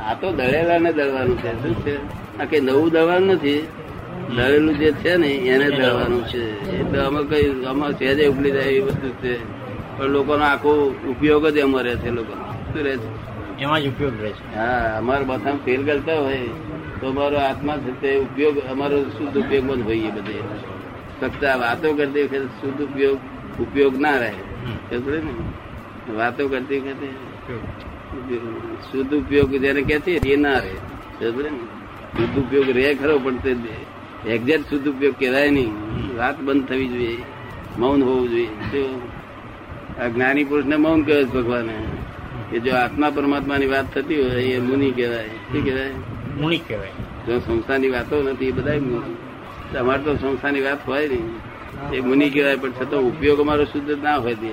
આ 0.00 0.14
તો 0.14 0.32
દળેલા 0.32 0.78
ને 0.78 0.92
દળવાનું 0.92 1.38
છે. 1.38 1.50
શું 1.62 1.74
છે? 1.84 1.94
આ 2.38 2.44
કઈ 2.44 2.60
નવું 2.60 2.90
દળવાનું 2.90 3.34
નથી. 3.34 3.62
દળેલું 4.28 4.78
જે 4.78 4.92
છે 4.92 5.16
ને 5.16 5.28
એને 5.28 5.68
દળવાનું 5.70 6.24
છે. 6.24 6.42
એટલે 6.80 6.98
અમે 7.00 7.20
કઈ 7.24 7.64
આમાં 7.64 7.92
સહેજે 7.98 8.28
ઉપલી 8.28 8.50
જાય 8.50 8.70
એ 8.70 8.80
વસ્તુ 8.80 9.08
છે. 9.22 9.32
પણ 9.96 10.06
લોકોનો 10.06 10.44
આખો 10.44 10.70
ઉપયોગ 11.08 11.44
જ 11.48 11.58
એમાં 11.58 11.82
રહે 11.82 11.94
છે 11.96 12.10
લોકોનો. 12.10 12.44
શું 12.72 12.82
રહે 12.82 12.96
છે? 12.96 13.08
એમાં 13.58 13.82
જ 13.82 13.88
ઉપયોગ 13.88 14.20
રહે 14.20 14.30
છે. 14.30 14.42
હા 14.54 14.98
અમારો 14.98 15.24
બધા 15.24 15.56
ફેલ 15.64 15.84
કરતા 15.84 16.20
હોય 16.20 16.40
તો 17.00 17.06
અમારો 17.08 17.36
આત્મા 17.38 17.76
છે 17.76 17.92
તે 18.00 18.18
ઉપયોગ 18.18 18.56
અમારો 18.70 18.96
શુદ્ધ 19.16 19.36
ઉપયોગમાં 19.36 19.78
જ 19.78 19.82
હોઈએ 19.82 20.10
બધે. 20.10 20.36
ફક્ત 21.20 21.42
આ 21.44 21.56
વાતો 21.56 21.94
કરતી 21.94 22.22
વખતે 22.22 22.38
શુદ્ધ 22.60 22.80
ઉપયોગ 22.80 23.18
ઉપયોગ 23.58 23.94
ના 24.00 24.18
રહે. 24.18 24.32
ને? 24.90 25.32
વાતો 26.14 26.48
કરતી 26.48 26.80
વખતે. 26.80 27.08
શુદ્ધ 28.92 29.14
ઉપયોગ 29.14 29.50
જેને 29.56 29.82
કે 29.82 29.98
છે 29.98 30.12
એ 30.28 30.36
ના 30.36 30.58
રહે. 30.58 30.76
શુદ્ધ 32.16 32.38
ઉપયોગ 32.38 32.70
રહે 32.70 32.94
ખરો 32.94 33.18
પણ 33.18 33.36
તે 33.36 33.52
એક્ઝેક્ટ 34.26 34.70
શુદ્ધ 34.70 34.88
ઉપયોગ 34.88 35.14
કહેવાય 35.18 35.50
નહીં. 35.50 35.72
વાત 36.16 36.40
બંધ 36.40 36.68
થવી 36.68 36.88
જોઈએ. 36.88 37.18
મૌન 37.78 38.02
હોવું 38.02 38.30
જોઈએ. 38.30 38.48
આ 40.00 40.08
જ્ઞાની 40.08 40.44
પુરુષને 40.44 40.76
મૌન 40.76 41.02
કહેવાય 41.02 41.24
છે 41.24 41.32
ભગવાને 41.32 41.76
કે 42.50 42.58
જો 42.60 42.74
આત્મા 42.74 43.10
પરમાત્માની 43.10 43.66
વાત 43.66 43.94
થતી 43.94 44.20
હોય 44.22 44.42
એ 44.42 44.58
મુનિ 44.60 44.90
કહેવાય. 44.90 45.28
શું 45.28 45.64
કહેવાય? 45.64 45.92
મુનિ 46.40 46.58
કહેવાય. 46.58 46.92
જો 47.26 47.38
સંસ્થાની 47.38 47.90
વાતો 47.90 48.22
નથી 48.22 48.48
એ 48.48 48.52
બધા 48.52 49.80
અમારે 49.80 50.02
તો 50.02 50.14
સંસ્થાની 50.16 50.60
વાત 50.60 50.88
હોય 50.88 51.08
નહીં. 51.08 51.30
એ 51.92 52.00
મુનિ 52.00 52.30
કહેવાય 52.30 52.56
પણ 52.56 52.70
છતાં 52.70 53.00
ઉપયોગ 53.00 53.40
અમારો 53.40 53.64
શુદ્ધ 53.64 53.90
ના 54.02 54.16
હોય 54.16 54.34
તે. 54.34 54.52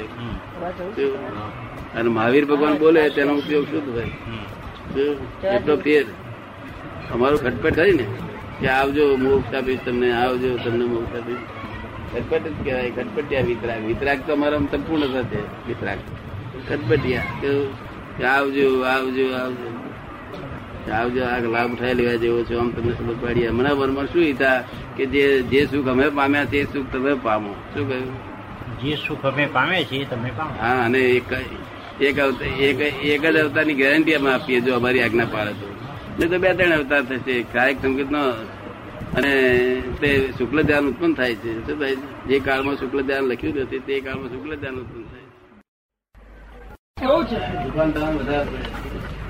અને 1.96 2.10
મહાવીર 2.10 2.46
ભગવાન 2.46 2.78
બોલે 2.78 3.10
તેનો 3.10 3.34
ઉપયોગ 3.34 3.66
શુદ્ધ 3.66 3.90
હોય 3.90 4.04
હમ. 4.04 5.56
એટલો 5.56 5.78
ફેર. 5.78 6.06
અમારું 7.14 7.40
ખટપટ 7.40 7.76
થાય 7.76 7.92
ને 7.92 8.06
કે 8.60 8.68
આવજો 8.68 9.18
મોક્ષ 9.18 9.54
આપીશ 9.56 9.80
તમને 9.86 10.14
આવજો 10.14 10.58
તમને 10.58 10.86
મોક્ષ 10.86 11.16
આપીશ. 11.16 11.44
ખટપટ 12.14 12.48
જ 12.48 12.66
કહેવાય 12.66 12.92
ખટપટિયા 12.92 13.42
વિતરાગ. 13.42 13.86
વિતરાગ 13.86 14.20
તો 14.28 14.34
અમારા 14.34 14.58
સંપૂર્ણ 14.58 15.14
સાથે 15.14 15.38
વિતરાગ. 15.68 16.00
ખટપટિયા 16.70 17.22
કેવું? 17.42 17.70
કે 18.18 18.24
આવજો 18.26 18.84
આવજો 18.84 19.26
આવજો. 19.36 19.70
આવજો 20.92 21.24
આ 21.24 21.40
લાભ 21.40 21.72
ઉઠાઈ 21.72 21.94
લેવા 21.94 22.16
જેવો 22.16 22.44
છે 22.44 22.56
આમ 22.56 22.70
તમને 22.72 22.94
સમજ 22.94 23.16
પાડી. 23.22 23.48
હમણાં 23.48 23.78
મનમાં 23.78 24.06
શું 24.06 24.22
ઈતા 24.22 24.64
કે 24.98 25.06
જે 25.06 25.42
જે 25.42 25.66
સુખ 25.66 25.88
અમે 25.88 26.10
પામ્યા 26.10 26.46
તે 26.46 26.68
સુખ 26.74 26.86
તમે 26.92 27.14
પામો. 27.14 27.54
શું 27.74 27.90
કહ્યું? 27.90 28.12
જે 28.84 28.96
સુખ 29.08 29.26
અમે 29.26 29.46
પામે 29.46 29.84
છીએ 29.84 30.06
તમે 30.06 30.30
પામો. 30.38 30.52
હા 30.62 30.86
અને 30.86 31.22
એક 32.00 32.08
એક 32.08 32.20
અવતાર 32.20 32.48
એક 32.48 32.80
એક 33.04 33.22
જ 33.22 33.40
અવતારની 33.40 33.74
ગેરંટી 33.74 34.16
અમે 34.16 34.30
આપીએ 34.34 34.60
જો 34.62 34.76
અમારી 34.76 35.02
આજ્ઞા 35.02 35.26
પાડે 35.26 35.52
તો. 35.52 35.68
નહીં 36.18 36.30
તો 36.30 36.40
બે 36.40 36.54
ત્રણ 36.54 36.72
અવતાર 36.72 37.04
થશે. 37.04 37.36
કાયક 37.54 37.78
સંગીત 37.82 38.12
નો 38.12 38.22
અને 39.18 39.32
તે 40.02 40.10
શુક્લ 40.38 40.58
ધ્યાન 40.64 40.88
ઉત્પન્ન 40.88 41.14
થાય 41.14 41.36
છે. 41.36 41.52
શું 41.66 41.80
થાય 41.80 41.96
છે? 41.96 42.28
જે 42.28 42.40
કાળમાં 42.40 42.76
શુક્લ 42.76 43.02
ધ્યાન 43.02 43.26
લખ્યું 43.26 43.56
નથી 43.64 43.80
તે 43.80 44.00
કાળમાં 44.00 44.30
શુક્લ 44.30 44.52
ધ્યાન 44.56 44.78
ઉત્પન્ન 44.78 45.06
થાય 45.12 45.22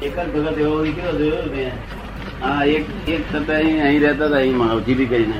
એક 0.01 0.15
જ 0.15 0.27
ભગત 0.33 0.57
એવો 0.59 0.81
નીકળ્યો 0.83 1.13
જોયો 1.17 1.45
મેં? 1.55 1.71
હા 2.41 2.63
એક 2.65 2.85
એક 3.07 3.21
છતાં 3.31 3.55
અહીં 3.55 3.83
અહીં 3.83 4.01
રહેતા 4.01 4.27
હતા 4.27 4.37
અહીં 4.37 4.57
માવજી 4.57 4.95
બી 4.95 5.05
કરીને 5.05 5.39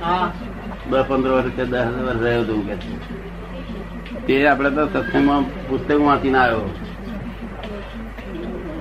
હા. 0.00 0.32
દસ 0.90 1.04
પંદર 1.08 1.30
વર્ષ 1.30 1.54
કે 1.56 1.64
દસ 1.64 1.86
વર્ષ 2.06 2.20
રહ્યો 2.22 2.42
હતો 2.42 2.52
હું 2.54 2.66
કે. 2.68 2.74
તે 4.26 4.34
આપડે 4.48 4.70
તો 4.76 4.84
સત્સંગમાં 4.94 5.44
પુસ્તક 5.66 5.90
વાંચીને 6.06 6.38
આવ્યો. 6.38 6.64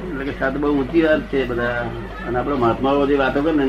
એટલે 0.08 0.24
કે 0.28 0.34
સાત 0.40 0.54
બહુ 0.62 0.68
ઊંચી 0.72 1.04
વાત 1.06 1.22
છે 1.32 1.40
બધા. 1.50 1.82
અને 2.26 2.36
આપડે 2.40 2.56
મહાત્માઓ 2.64 3.06
જે 3.10 3.16
વાતો 3.22 3.40
કરે 3.46 3.54
ને 3.60 3.66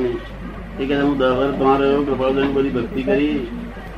એ 0.80 0.84
કે 0.88 0.94
હું 1.00 1.16
દસ 1.18 1.32
વર્ષ 1.38 1.56
તમારો 1.58 1.88
કૃપાળુદાન 2.06 2.54
બધી 2.56 2.74
ભક્તિ 2.76 3.02
કરી 3.08 3.36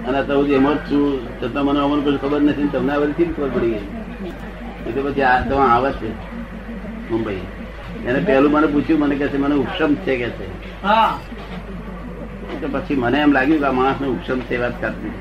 અને 0.06 0.16
અત્યારે 0.20 0.40
હું 0.40 0.54
એમ 0.58 0.66
જ 0.68 0.78
છું. 0.88 1.04
છતાં 1.38 1.64
મને 1.66 1.80
અમને 1.84 2.02
કોઈ 2.06 2.20
ખબર 2.22 2.40
નથી 2.42 2.72
તમને 2.74 2.92
આ 2.94 3.02
બધી 3.02 3.28
ખબર 3.34 3.50
પડી 3.54 3.72
ગઈ. 3.74 3.86
એટલે 4.86 5.00
પછી 5.06 5.24
આ 5.24 5.38
તો 5.48 5.54
આવે 5.66 5.90
છે 5.98 6.08
મુંબઈ. 7.10 7.42
એને 8.06 8.20
પહેલું 8.26 8.52
મને 8.52 8.68
પૂછ્યું 8.74 9.00
મને 9.00 9.14
કે 9.20 9.26
છે 9.28 9.38
મને 9.38 9.54
ઉપશમ 9.62 9.92
છે 10.04 10.12
કે 10.20 10.28
છે. 10.36 10.46
પછી 12.74 12.96
મને 12.96 13.18
એમ 13.18 13.32
લાગ્યું 13.32 13.60
કે 13.60 13.66
આ 13.66 13.76
માણસ 13.78 13.98
ને 14.00 14.06
ઉપશમ 14.08 14.40
છે 14.48 14.56
વાત 14.58 14.74
કરતી 14.80 15.14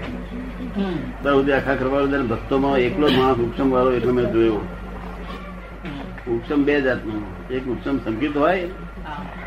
સુધી 0.75 1.51
આખા 1.51 1.75
કરવાળો 1.75 2.23
ભક્તોમાં 2.23 2.77
એકલો 2.77 3.07
માણસ 3.17 3.37
ઉપશમ 3.37 3.71
વાળો 3.71 3.91
એટલે 3.91 4.11
મેં 4.11 4.31
જોયો. 4.31 4.67
ઉક્ષમ 6.27 6.63
બે 6.63 6.81
જાતનું. 6.81 7.49
એક 7.49 7.67
ઉક્ષમ 7.67 7.97
સંગીત 7.97 8.37
હોય 8.37 8.65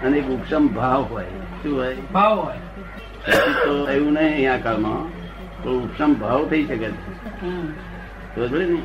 અને 0.05 0.19
એક 0.19 0.29
ઉક્ષમ 0.29 0.67
ભાવ 0.67 1.03
હોય. 1.03 1.25
શું 1.63 1.77
હોય? 1.77 1.97
ભાવ 2.13 2.41
હોય. 2.41 2.57
તો 3.67 3.89
એવું 3.89 4.13
નહીં 4.13 4.33
અહીંયા 4.33 4.57
કાળમાં 4.57 5.09
તો 5.63 5.81
ઉક્ષમ 5.81 6.15
ભાવ 6.15 6.47
થઈ 6.47 6.65
શકે 6.65 6.91
છે. 6.91 7.11
પડી 8.35 8.65
ને. 8.65 8.83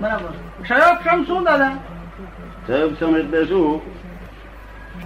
બરાબર. 0.00 0.32
ક્ષયોક્ષમ 0.62 1.24
શું 1.24 1.44
દાદા? 1.44 1.70
ઉપશમ 2.84 3.16
એટલે 3.16 3.44
શું? 3.44 3.80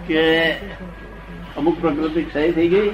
કે 0.06 0.52
અમુક 1.56 1.80
પ્રકૃતિ 1.80 2.22
ક્ષય 2.22 2.52
થઈ 2.52 2.68
ગઈ 2.68 2.90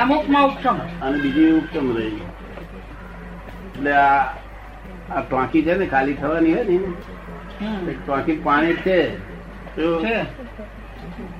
અમુકમાં 0.00 0.44
ઉપશમ 0.50 0.76
અને 1.06 1.16
બીજી 1.22 1.52
ઉપશમ 1.60 1.86
રહી. 1.96 2.22
એટલે 3.74 3.92
આ 3.96 4.22
આ 5.14 5.22
ટાંકી 5.30 5.62
છે 5.66 5.74
ને 5.80 5.86
ખાલી 5.92 6.18
થવાની 6.20 6.54
હોય 6.54 6.64
ને. 6.68 7.92
ટાંકી 8.06 8.38
પાણી 8.46 8.76
છે 8.84 8.98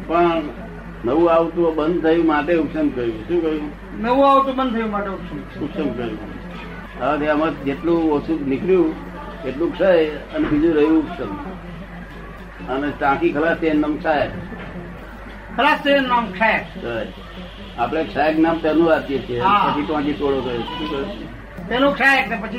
પણ 0.09 0.43
નવું 1.05 1.29
આવતું 1.35 1.71
બંધ 1.79 1.99
થયું 2.05 2.27
માટે 2.33 2.53
ઉપસમ 2.65 2.87
કર્યું. 2.97 3.23
શું 3.29 3.39
કહ્યું 3.45 3.65
નવું 4.05 4.25
આવતું 4.31 4.55
બંધ 4.59 4.73
થયું 4.75 4.91
માટે 4.95 5.11
ઉપસમ 5.65 5.89
કર્યું. 5.97 6.21
હવે 7.01 7.27
આમાં 7.33 7.53
જેટલું 7.67 8.01
ઓછું 8.19 8.39
નીકળ્યું 8.53 8.91
એટલું 9.49 9.71
ક્ષય 9.75 9.91
અને 10.35 10.45
બીજું 10.53 10.73
રહ્યું 10.79 10.99
ઉપસમ 11.03 11.33
અને 12.73 12.89
ટાંકી 13.01 13.33
ખલાસ 13.35 13.59
છે 13.65 13.67
એનું 13.75 13.83
નામ 13.85 13.95
ક્ષય 13.99 14.17
ખલાસ 15.57 15.87
એ 15.87 16.01
નામ 16.12 16.27
ક્ષય. 16.39 16.51
આપણે 17.78 18.05
ક્ષયક 18.05 18.38
નામ 18.38 18.59
તેનું 18.59 18.94
આપીએ 18.94 19.19
છીએ. 19.19 19.41
પછી 19.41 19.83
ટાંકી 19.83 20.12
ટોળો 20.12 20.41
કર્યો. 20.41 20.60
કહ્યું 20.60 21.69
પેલું 21.69 21.94
ક્ષય 21.94 22.21
એટલે 22.21 22.37
પછી 22.37 22.59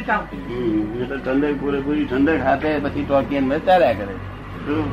એટલે 1.01 1.17
ઠંડક 1.17 1.61
પૂરેપૂરી 1.61 2.05
ઠંડક 2.05 2.41
હાથે 2.43 2.79
પછી 2.79 3.05
ટોંકી 3.05 3.37
અંદર 3.37 3.59
ચાલ્યા 3.59 3.93
કરે. 3.93 4.13
શું? 4.65 4.85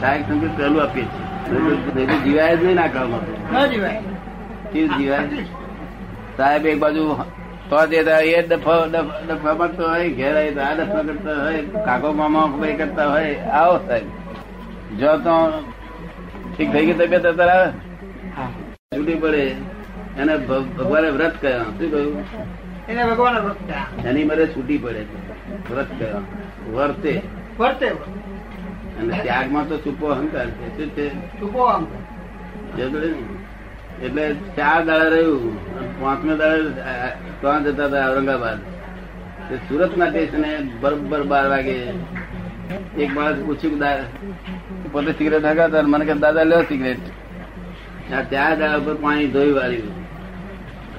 સહાયક 0.00 0.28
સંગીત 0.28 0.58
પહેલું 0.58 0.82
આપીએ 0.82 1.04
છીએ. 1.04 2.06
જીવાય 2.06 2.56
જ 2.56 2.64
નહીં 2.64 2.76
ના 2.76 2.86
કાળમાં. 2.86 3.20
તો. 3.20 3.58
ન 3.58 3.66
જીવાય. 3.66 5.20
સાહેબ 6.36 6.66
એક 6.66 6.78
બાજુ 6.78 7.16
તો 7.68 7.86
જે 7.86 7.96
એ 7.96 8.48
ડફો 8.48 8.86
ડફ- 8.90 9.58
મારતો 9.58 9.88
હોય 9.88 10.08
ઘેર 10.08 10.36
આવી 10.36 10.50
તો 10.50 10.60
આ 10.60 10.72
ડફા 10.72 11.02
કરતા 11.02 11.42
હોય 11.44 11.62
કાકો 11.62 12.12
મામા 12.12 12.52
કરતા 12.78 13.10
હોય 13.10 13.34
આવો 13.34 13.78
સાહેબ. 13.88 14.04
જો 14.98 15.16
તો 15.16 15.64
ઠીક 16.58 16.72
થઈ 16.72 16.86
ગઈ 16.86 16.92
તબિયત 16.92 17.26
અત્યારે? 17.26 17.50
આવે. 17.50 17.87
છૂટી 19.08 19.20
પડે. 19.20 19.44
એને 20.18 20.36
ભગવાને 20.36 21.10
વ્રત 21.10 21.34
કયા 21.40 21.58
શું 21.58 21.90
કહ્યું? 21.90 22.24
એને 22.88 23.04
ભગવાન 23.04 23.38
વ્રત. 23.38 24.06
એની 24.06 24.24
મારે 24.24 24.46
છૂટી 24.46 24.78
પડે. 24.78 25.02
વ્રત 25.70 25.86
કયા 25.98 26.20
વર્તે. 26.72 27.22
વર્તે 27.58 27.88
અને 28.98 29.18
ત્યાગમાં 29.22 29.68
તો 29.68 29.76
ચૂપો 29.76 30.06
અહંકાર 30.06 30.46
છે. 30.50 30.76
શું 30.76 30.90
છે? 30.90 31.08
ચૂકો 31.40 31.62
અહંકાર. 31.62 33.00
એટલે 34.04 34.34
ચાર 34.56 34.84
દાડા 34.84 35.08
રહ્યું. 35.08 35.42
પાંચમે 36.00 36.36
દાડે 36.36 36.62
ત્યાં 37.40 37.64
જતા 37.64 37.84
હતા 37.84 38.10
ઔરંગાબાદ. 38.10 38.58
સુરત 39.68 39.96
ના 39.96 40.08
સ્ટેશને 40.08 40.50
બરોબર 40.80 41.22
બાર 41.22 41.48
વાગે 41.48 41.76
એક 42.98 43.14
માણસ 43.14 43.38
પૂછ્યું 43.46 44.92
પોતે 44.92 45.12
સિગરેટ 45.12 45.44
હગાતા 45.44 45.82
મને 45.82 46.04
કે 46.04 46.14
દાદા 46.14 46.42
લ્યો 46.42 46.62
સિગરેટ 46.62 46.98
ચાર 48.10 48.24
દાડા 48.32 48.78
ઉપર 48.80 48.96
પાણી 49.04 49.30
ધોઈ 49.36 49.54
વાળ્યું. 49.58 49.94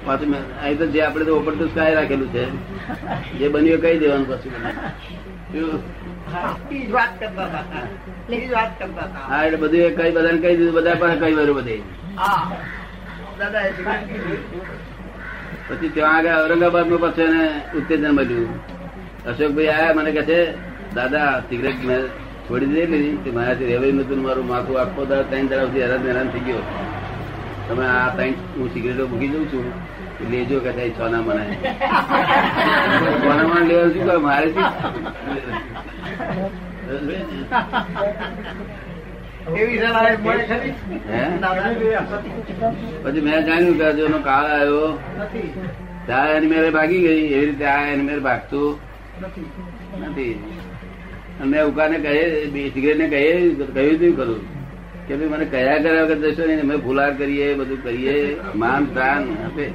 પાછું 0.05 0.31
અહીં 0.63 0.77
તો 0.79 0.85
જે 0.93 0.99
આપણે 1.05 1.23
તો 1.29 1.33
ઓપન 1.39 1.53
ટુ 1.55 1.65
સ્કાય 1.71 1.93
રાખેલું 1.99 2.29
છે. 2.35 2.43
જે 3.39 3.45
બન્યું 3.53 3.79
કઈ 3.83 3.85
કહી 3.85 3.99
દેવાનું 4.03 4.27
પછી 4.31 4.51
હા 9.29 9.41
એટલે 9.45 9.57
બધું 9.63 9.81
એ 9.87 9.89
કઈ 9.97 10.11
બધાને 10.15 10.39
કહી 10.43 10.55
દીધું 10.59 10.75
બધા 10.77 10.97
પાસે 11.01 11.15
કઈ 11.23 11.33
વાળું 11.39 11.55
બધે. 11.59 11.75
પછી 15.67 15.91
ત્યાં 15.95 16.15
આગળ 16.17 16.35
ઔરંગાબાદમાં 16.39 17.01
પછી 17.05 17.27
એને 17.29 17.43
ઉત્તેજન 17.79 18.07
મળ્યું. 18.19 18.51
અશોકભાઈ 19.29 19.71
આયા 19.75 19.97
મને 19.99 20.11
કહે 20.17 20.23
છે 20.29 20.39
દાદા 20.97 21.29
સિગરેટ 21.49 21.79
મેં 21.89 22.01
છોડી 22.45 22.85
દે 23.25 23.31
મારાથી 23.37 23.69
રેવાયું 23.71 23.99
નતું 24.05 24.19
મારું 24.27 24.45
માથું 24.51 24.75
આખો 24.83 25.01
દર 25.11 25.25
ત્રણ 25.29 25.47
તરફથી 25.51 25.83
હેરાન 25.85 26.03
હેરાન 26.09 26.29
થઈ 26.35 26.45
ગયો. 26.47 26.63
તમે 27.69 27.85
આ 27.85 28.09
ત્રણ 28.17 28.33
હું 28.57 28.67
સિગરેટો 28.73 29.03
મૂકી 29.13 29.31
દઉં 29.33 29.43
છું. 29.53 29.65
લેજો 30.31 30.57
કે 30.65 30.71
થાય 30.77 30.91
છોના 30.97 31.21
મનાય. 31.25 31.55
છોના 33.23 33.47
મને 33.49 33.61
લેવા 33.69 33.89
શું 33.93 34.03
કરે? 34.07 34.17
મારે. 34.25 34.49
પછી 43.03 43.21
મેં 43.21 43.37
જાણ્યું 43.47 43.77
કે 43.79 43.85
હજુ 43.91 44.03
એનો 44.09 44.19
કાળ 44.29 44.47
આવ્યો. 44.57 44.89
ત્યાં 46.07 46.29
એની 46.35 46.51
મેરે 46.53 46.69
ભાગી 46.77 47.01
ગઈ. 47.07 47.23
એવી 47.33 47.45
રીતે 47.45 47.65
આ 47.65 47.81
એની 47.93 48.07
મેરે 48.11 48.21
ભાગતું 48.29 48.69
નથી. 50.09 50.35
અને 51.39 51.49
મેં 51.51 51.61
ઉકાને 51.73 51.97
કહે 52.05 52.15
સિગરેટ 52.75 52.97
ને 53.01 53.07
કહે 53.13 53.21
કહ્યું 53.75 53.95
હતું 53.95 54.13
ખરું. 54.21 54.41
કે 55.09 55.15
ભાઈ 55.15 55.27
મને 55.27 55.45
કયા 55.45 55.77
કર્યા 55.77 56.03
વગર 56.03 56.31
જશો 56.31 56.45
નહીં 56.45 56.61
અમે 56.61 56.77
ફુલાર 56.77 57.13
કરીએ 57.13 57.53
બધું 57.53 57.83
કરીએ. 57.83 58.37
માન 58.55 58.85
તાન 58.85 59.45
આપે. 59.45 59.71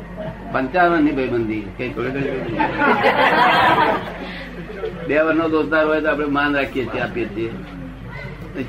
પંચાવનની 0.53 1.13
ભાઈબંધી 1.13 1.61
કઈ 1.77 1.89
થોડી. 1.89 2.57
બે 5.07 5.21
વર્ષનો 5.21 5.49
દોસ્તાર 5.49 5.87
હોય 5.87 6.01
તો 6.01 6.09
આપણે 6.09 6.27
માન 6.27 6.55
રાખીએ 6.55 6.85
છીએ 6.87 7.01
આપીએ 7.01 7.27
છીએ. 7.27 7.53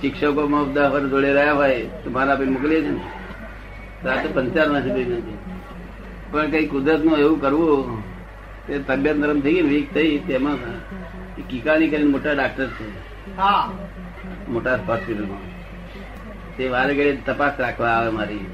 શિક્ષકો 0.01 0.47
માં 0.47 0.69
બધા 0.69 0.87
વર્ષ 0.87 1.05
જોડે 1.05 1.33
રહ્યા 1.33 1.53
હોય 1.53 1.81
તો 1.81 2.09
માન 2.09 2.29
આપીને 2.29 2.51
મોકલીએ 2.51 2.81
છીએ 2.81 2.91
ને. 2.91 2.99
તો 4.03 4.09
આ 4.09 4.15
તો 4.15 4.29
પંચાવનની 4.33 4.91
ભાઈબંધી. 4.91 5.37
પણ 6.31 6.51
કઈ 6.51 6.67
કુદરતનું 6.67 7.17
એવું 7.17 7.41
કરવું 7.41 8.03
તે 8.67 8.79
તબિયત 8.79 9.17
નરમ 9.17 9.39
થઈ 9.39 9.53
ગઈ 9.53 9.61
વીક 9.61 9.93
થઈ 9.93 10.17
તેમાં 10.17 10.55
કિકાની 11.49 11.87
કરીને 11.87 12.11
મોટા 12.11 12.31
ડાક્ટર 12.31 12.67
છે. 12.67 12.89
હા. 13.37 13.71
મોટા 14.49 14.75
હોસ્પિટલમાં. 14.75 15.54
તે 16.57 16.67
વારે 16.67 16.93
ઘડીએ 16.93 17.21
તપાસ 17.25 17.59
રાખવા 17.59 17.89
આવે 17.89 18.09
મારી. 18.09 18.45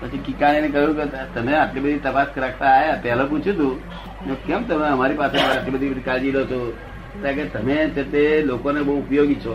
પછી 0.00 0.18
કિકાણીને 0.18 0.68
કહ્યું 0.68 0.96
કે 0.98 1.04
તમે 1.34 1.52
આટલી 1.54 1.80
બધી 1.80 1.98
તપાસ 1.98 2.26
રાખતા 2.36 2.66
આવ્યા 2.66 3.00
પહેલા 3.02 3.24
પૂછ્યું 3.24 3.56
હતું 3.56 4.46
કેમ 4.46 4.64
તમે 4.64 4.86
અમારી 4.88 5.14
પાસે 5.14 5.38
આટલી 5.38 5.70
બધી 5.70 6.00
કાળજી 6.04 6.32
લો 6.32 6.44
છો? 6.44 6.60
કારણ 7.22 7.34
કે 7.34 7.44
તમે 7.44 7.76
છે 7.88 8.02
તે 8.12 8.22
લોકોને 8.42 8.80
બહુ 8.82 8.98
ઉપયોગી 8.98 9.34
છો. 9.34 9.54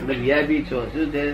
એટલે 0.00 0.14
વીઆઈપી 0.14 0.62
છો. 0.62 0.82
શું 0.92 1.06
છે? 1.12 1.24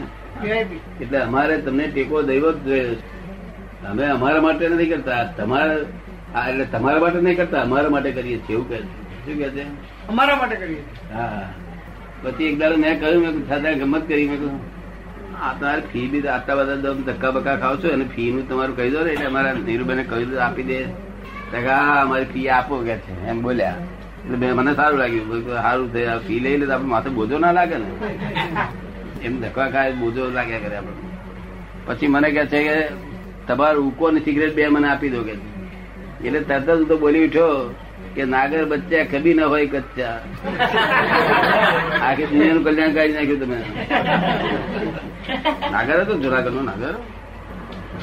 એટલે 1.00 1.18
અમારે 1.18 1.56
તમને 1.58 1.86
ટેકો 1.86 2.22
દૈવ 2.22 2.50
જ 2.50 2.58
જોઈએ. 2.58 2.94
છે. 2.94 3.86
અમે 3.86 4.06
અમારા 4.06 4.40
માટે 4.40 4.68
નથી 4.68 4.86
કરતા. 4.86 5.24
તમારા 5.36 6.44
એટલે 6.48 6.64
તમારા 6.64 7.00
માટે 7.00 7.20
નહીં 7.20 7.36
કરતા. 7.36 7.62
અમારા 7.62 7.88
માટે 7.88 8.10
કરીએ 8.12 8.38
છીએ. 8.38 8.52
એવું 8.52 8.68
કહે 8.68 8.78
છે. 8.78 9.26
શું 9.26 9.38
કહે 9.38 9.50
છે? 9.50 9.64
અમારા 10.08 10.36
માટે 10.36 10.56
કરીએ 10.56 10.82
હા. 11.14 11.48
પછી 12.22 12.44
એક 12.44 12.58
દાડો 12.58 12.76
મેં 12.76 13.00
કહ્યું 13.00 13.22
મેં 13.22 13.48
સાથે 13.48 13.74
ગમત 13.74 14.08
કરી. 14.08 14.28
મેં 14.28 14.38
કહ્યું 14.38 14.73
તમારે 15.34 15.82
ફી 15.92 16.06
બી 16.12 16.22
આટલા 16.34 16.56
બધા 16.60 16.78
તમે 16.84 17.02
ધક્કા 17.08 17.32
બક્કા 17.36 17.56
ખાવ 17.62 17.74
છો 17.82 17.88
અને 17.96 18.04
ફી 18.14 18.30
નું 18.34 18.44
તમારું 18.48 18.74
કહી 18.78 18.90
દો 18.94 19.00
ને, 19.06 19.10
એટલે 19.14 19.26
અમારા 19.32 19.54
નીરુબેને 19.66 20.02
કહી 20.10 20.26
દો 20.30 20.36
આપી 20.46 20.66
દે. 20.70 20.78
કે 21.52 21.58
હા 21.66 22.00
અમારી 22.02 22.30
ફી 22.34 22.48
આપો, 22.56 22.74
કે 22.88 22.94
છે, 23.04 23.12
એમ 23.30 23.38
બોલ્યા. 23.46 23.78
એટલે 24.32 24.46
મને 24.58 24.72
સારું 24.80 24.98
લાગ્યું. 25.02 25.42
સારું 25.62 25.88
થયું 25.94 26.20
ફી 26.26 26.40
લઈ 26.44 26.56
લે, 26.60 26.64
તો 26.66 26.72
આપણે 26.76 26.90
માથે 26.94 27.10
બોજો 27.18 27.36
ના 27.44 27.52
લાગે 27.58 27.76
ને. 27.82 27.88
એમ 29.26 29.34
ધક્કા 29.42 29.68
ખાય, 29.74 29.92
બોજો 30.02 30.22
લાગ્યા 30.36 30.64
કરે 30.64 30.76
આપણે 30.76 31.02
પછી 31.86 32.12
મને 32.14 32.28
કહે 32.34 32.42
છે 32.52 32.60
કે, 32.68 32.76
તમારું 33.48 33.88
ઉકો 33.88 34.04
ને 34.10 34.20
સિગરેટ 34.26 34.54
બે 34.58 34.62
મને 34.76 34.88
આપી 34.90 35.12
દો, 35.14 35.20
કે 35.28 35.34
એટલે 36.26 36.40
તરત 36.50 36.68
જ 36.78 36.80
તો 36.90 36.94
બોલી 37.02 37.24
ઉઠ્યો 37.28 37.54
કે, 38.14 38.22
નાગર 38.34 38.62
બચ્ચા 38.70 39.04
કભી 39.12 39.36
ના 39.38 39.50
હોય 39.52 39.66
કચ્ચા. 39.74 40.16
આખી 42.06 42.28
દુનિયાનું 42.30 42.64
કલ્યાણ 42.66 42.94
કાઢી 42.96 43.16
નાખ્યું 43.16 43.40
તમે. 43.42 43.58
નાગર 45.70 46.00
હતો 46.00 46.14
જુનાગઢ 46.18 46.50
નો 46.50 46.62
નાગર. 46.62 46.94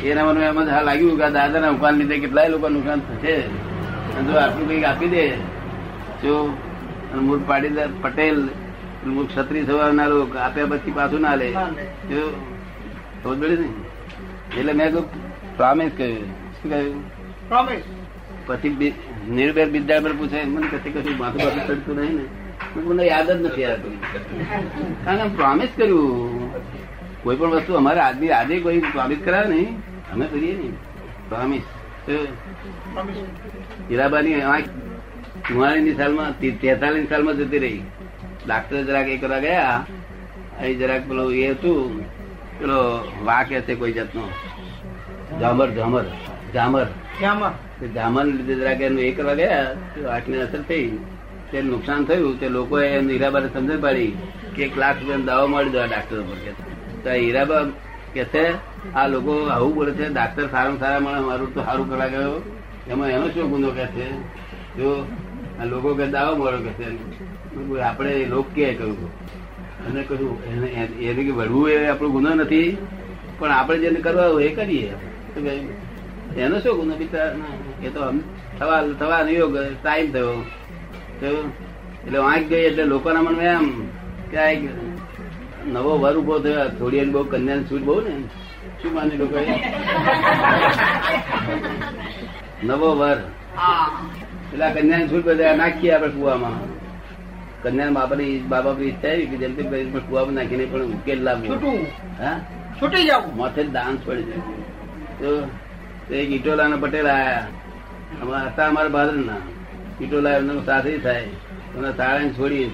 એના 0.04 0.26
મને 0.26 0.46
એમ 0.46 0.64
જ 0.64 0.68
હા 0.70 0.82
લાગ્યું 0.82 1.20
કે 1.20 1.30
દાદા 1.30 1.60
ના 1.60 1.70
ઉકાન 1.70 1.94
લીધે 1.96 2.20
કેટલાય 2.20 2.50
લોકો 2.50 2.70
નુકસાન 2.70 3.00
થશે. 3.00 3.42
જો 4.22 4.38
આટલું 4.38 4.68
કંઈક 4.68 4.84
આપી 4.84 5.08
દે 5.08 5.30
જો 6.24 6.58
મૂળ 7.22 7.40
પાટીદાર 7.48 7.88
પટેલ 8.02 8.50
મૂળ 9.06 9.26
ક્ષત્રિય 9.26 9.66
સવારના 9.66 10.08
લોકો 10.08 10.38
આપ્યા 10.38 10.66
પછી 10.66 10.92
પાછું 10.92 11.22
ના 11.22 11.36
લે 11.36 11.52
જો 12.12 12.46
ખબર 13.24 13.36
પડી 13.36 13.58
ને. 13.58 14.60
એટલે 14.60 14.74
મેં 14.74 14.88
કહ્યું 14.88 15.58
પ્રોમિસ 15.58 15.92
કહ્યું. 15.98 16.20
શું 16.54 16.72
કહ્યું? 16.72 17.10
પ્રોમિસ. 17.50 17.84
પછી 18.46 18.70
બી- 18.70 19.32
નિર્ભય 19.32 19.64
વિદ્યાર્થી 19.66 20.10
પર 20.10 20.16
પૂછે 20.16 20.44
મને 20.44 20.68
કશું 20.68 21.04
કશું 21.04 21.18
માથું 21.18 21.44
પાછું 21.44 21.68
ચડતું 21.68 21.96
નહીં 22.00 22.16
ને. 22.16 22.24
મને 22.82 23.04
યાદ 23.04 23.32
જ 23.32 23.42
નથી 23.42 23.66
આવતું. 23.66 24.02
કારણ 25.06 25.18
કે 25.18 25.36
પ્રોમિસ 25.36 25.70
કર્યું. 25.78 26.54
કોઈ 27.24 27.38
પણ 27.40 27.56
વસ્તુ 27.56 27.74
અમારે 27.80 28.02
આદમી 28.02 28.32
આજે 28.38 28.56
કોઈ 28.66 28.80
પ્રોમિસ 28.94 29.20
કરાવે 29.26 29.48
નહીં 29.54 29.74
અમે 30.14 30.26
કરીએ 30.32 30.56
નહીં. 30.60 30.76
પ્રોમિસ 31.30 31.66
હીરાબાની 33.90 34.40
આંખ 34.54 34.70
ચુમ્માળીની 35.48 35.96
સાલમાં 36.00 36.32
તેતાલીસ 36.62 37.10
સાલમાં 37.12 37.38
જતી 37.42 37.62
રહી. 37.66 37.82
ડાક્ટર 38.46 38.84
જરાક 38.88 39.08
એ 39.14 39.18
કરવા 39.24 39.42
ગયા 39.46 39.78
અહીં 40.60 40.78
જરાક 40.82 41.04
પેલું 41.10 41.30
એ 41.44 41.46
હતું 41.54 41.80
પેલો 42.58 42.80
વાક 43.30 43.54
હશે 43.60 43.74
કોઈ 43.82 43.94
જાતનો. 44.00 44.24
જામર 45.42 45.70
જામર 45.78 46.06
જામર. 46.56 46.88
ક્યાંમાં 47.20 47.56
તે 47.80 47.86
લીધે 48.38 48.54
જરાક 48.62 48.82
એનું 48.90 49.04
એ 49.08 49.12
કરવા 49.18 49.40
ગયા 49.42 49.66
વાકને 50.10 50.38
અસર 50.48 50.62
થઈ. 50.70 50.90
તે 51.52 51.58
નુકસાન 51.70 52.02
થયું 52.10 52.36
તે 52.42 52.48
લોકોએ 52.58 52.84
હીરાબાને 52.90 53.48
સમજણ 53.54 53.82
પાડી 53.86 54.12
કે 54.56 54.62
એક 54.68 54.76
લાખ 54.82 55.00
રૂપિયા 55.00 55.28
દાવો 55.30 55.48
મળી 55.54 55.74
દો 55.74 55.80
આ 55.82 55.90
ડાક્ટર 55.92 56.22
ઉપર 56.24 56.38
કે 56.44 56.71
હીરાબા 57.10 57.64
કે 58.14 58.24
છે, 58.34 58.46
આ 58.96 59.08
લોકો 59.08 59.34
આવું 59.48 59.74
બોલે 59.76 59.92
છે 59.98 60.06
ડાક્ટર 60.10 60.46
સારા 60.54 60.78
સારા 60.80 61.00
મળે 61.00 61.20
મારું 61.28 61.54
તો 61.54 61.60
સારું 61.64 61.86
કરા 61.90 62.08
ગયો 62.08 62.38
એમાં 62.90 63.10
એનો 63.10 63.28
શું 63.34 63.50
ગુનો 63.50 63.70
કે 63.78 63.86
છે? 63.96 64.06
જો 64.78 64.90
આ 65.60 65.66
લોકો 65.66 65.90
કે 66.00 66.06
દાવો 66.08 66.32
મળ્યો 66.36 66.62
કે 66.66 66.72
છે 66.80 66.88
આપણે 67.82 68.12
લોક 68.34 68.48
કે 68.56 68.74
કહ્યું 68.80 69.10
અને 69.86 70.02
કહ્યું, 70.04 70.36
એને 71.02 71.22
કે 71.24 71.32
વળવું 71.32 71.70
એ 71.70 71.88
આપણો 71.88 72.10
ગુનો 72.10 72.30
નથી, 72.36 72.78
પણ 73.40 73.52
આપણે 73.52 73.78
જેને 73.84 74.00
કરવા 74.00 74.28
હોય 74.34 74.46
એ 74.50 74.56
કરીએ. 74.56 74.92
એનો 76.38 76.56
શું 76.64 76.74
ગુનો 76.80 76.94
પિતા 77.00 77.34
એ 77.86 77.90
તો 77.90 78.02
થવા 78.60 78.80
થવા 79.00 79.22
યોગ 79.30 79.56
ટાઈમ 79.84 80.08
થયો. 80.12 80.36
એટલે 82.06 82.20
વાંક 82.20 82.44
ગઈ 82.50 82.66
એટલે 82.70 82.84
લોકોના 82.84 83.22
મનમાં 83.22 83.46
એમ 83.46 83.66
કે 84.32 84.40
નવો 85.66 85.98
વર 85.98 86.18
ઊભો 86.18 86.40
થયો 86.40 86.68
થોડી 86.68 87.06
બહુ 87.06 87.24
કન્યા 87.24 87.58
છૂટ 87.58 87.82
બહુ 87.82 88.02
ને. 88.02 88.22
શું 88.82 88.94
માને 88.94 89.16
લોકો 89.16 89.40
નવો 92.64 92.96
વર. 92.96 93.18
એટલે 94.54 94.66
આ 94.66 94.74
કન્યા 94.74 95.08
છૂટ 95.08 95.26
બધા 95.26 95.56
નાખીએ 95.56 95.92
આપણે 95.92 96.08
કુવામાં. 96.08 96.82
કન્યા 97.64 97.90
બાપાની 97.90 98.40
બા 98.40 98.62
બાપની 98.62 98.86
ઈચ્છા 98.86 99.08
આવી 99.08 99.26
કે 99.26 99.48
પણ 99.48 100.00
કુવામાં 100.00 100.34
નાખીને 100.34 100.66
પણ 100.66 100.82
ઉકેલ 100.82 101.24
લાવવો. 101.24 101.56
છૂટું. 101.56 101.86
હા? 102.24 102.40
છૂટી 102.82 103.06
જાવ. 103.06 103.24
માથે 103.36 103.64
ડાન્સ 103.64 104.00
પડી 104.06 104.24
જાય. 104.24 104.38
તો 105.20 106.16
એક 106.16 106.32
ઈટોલા 106.32 106.68
પટેલ 106.80 107.08
આયા. 107.08 107.48
અમારા 108.22 108.48
હતા 108.48 108.68
અમારા 108.68 108.90
ભાદરના. 108.90 109.36
ઈટોલા 110.02 110.30
એમનો 110.30 110.64
સાથે 110.64 110.98
થાય. 110.98 111.22
એમને 111.76 111.92
શાળાને 111.92 112.30
છોડી 112.30 112.70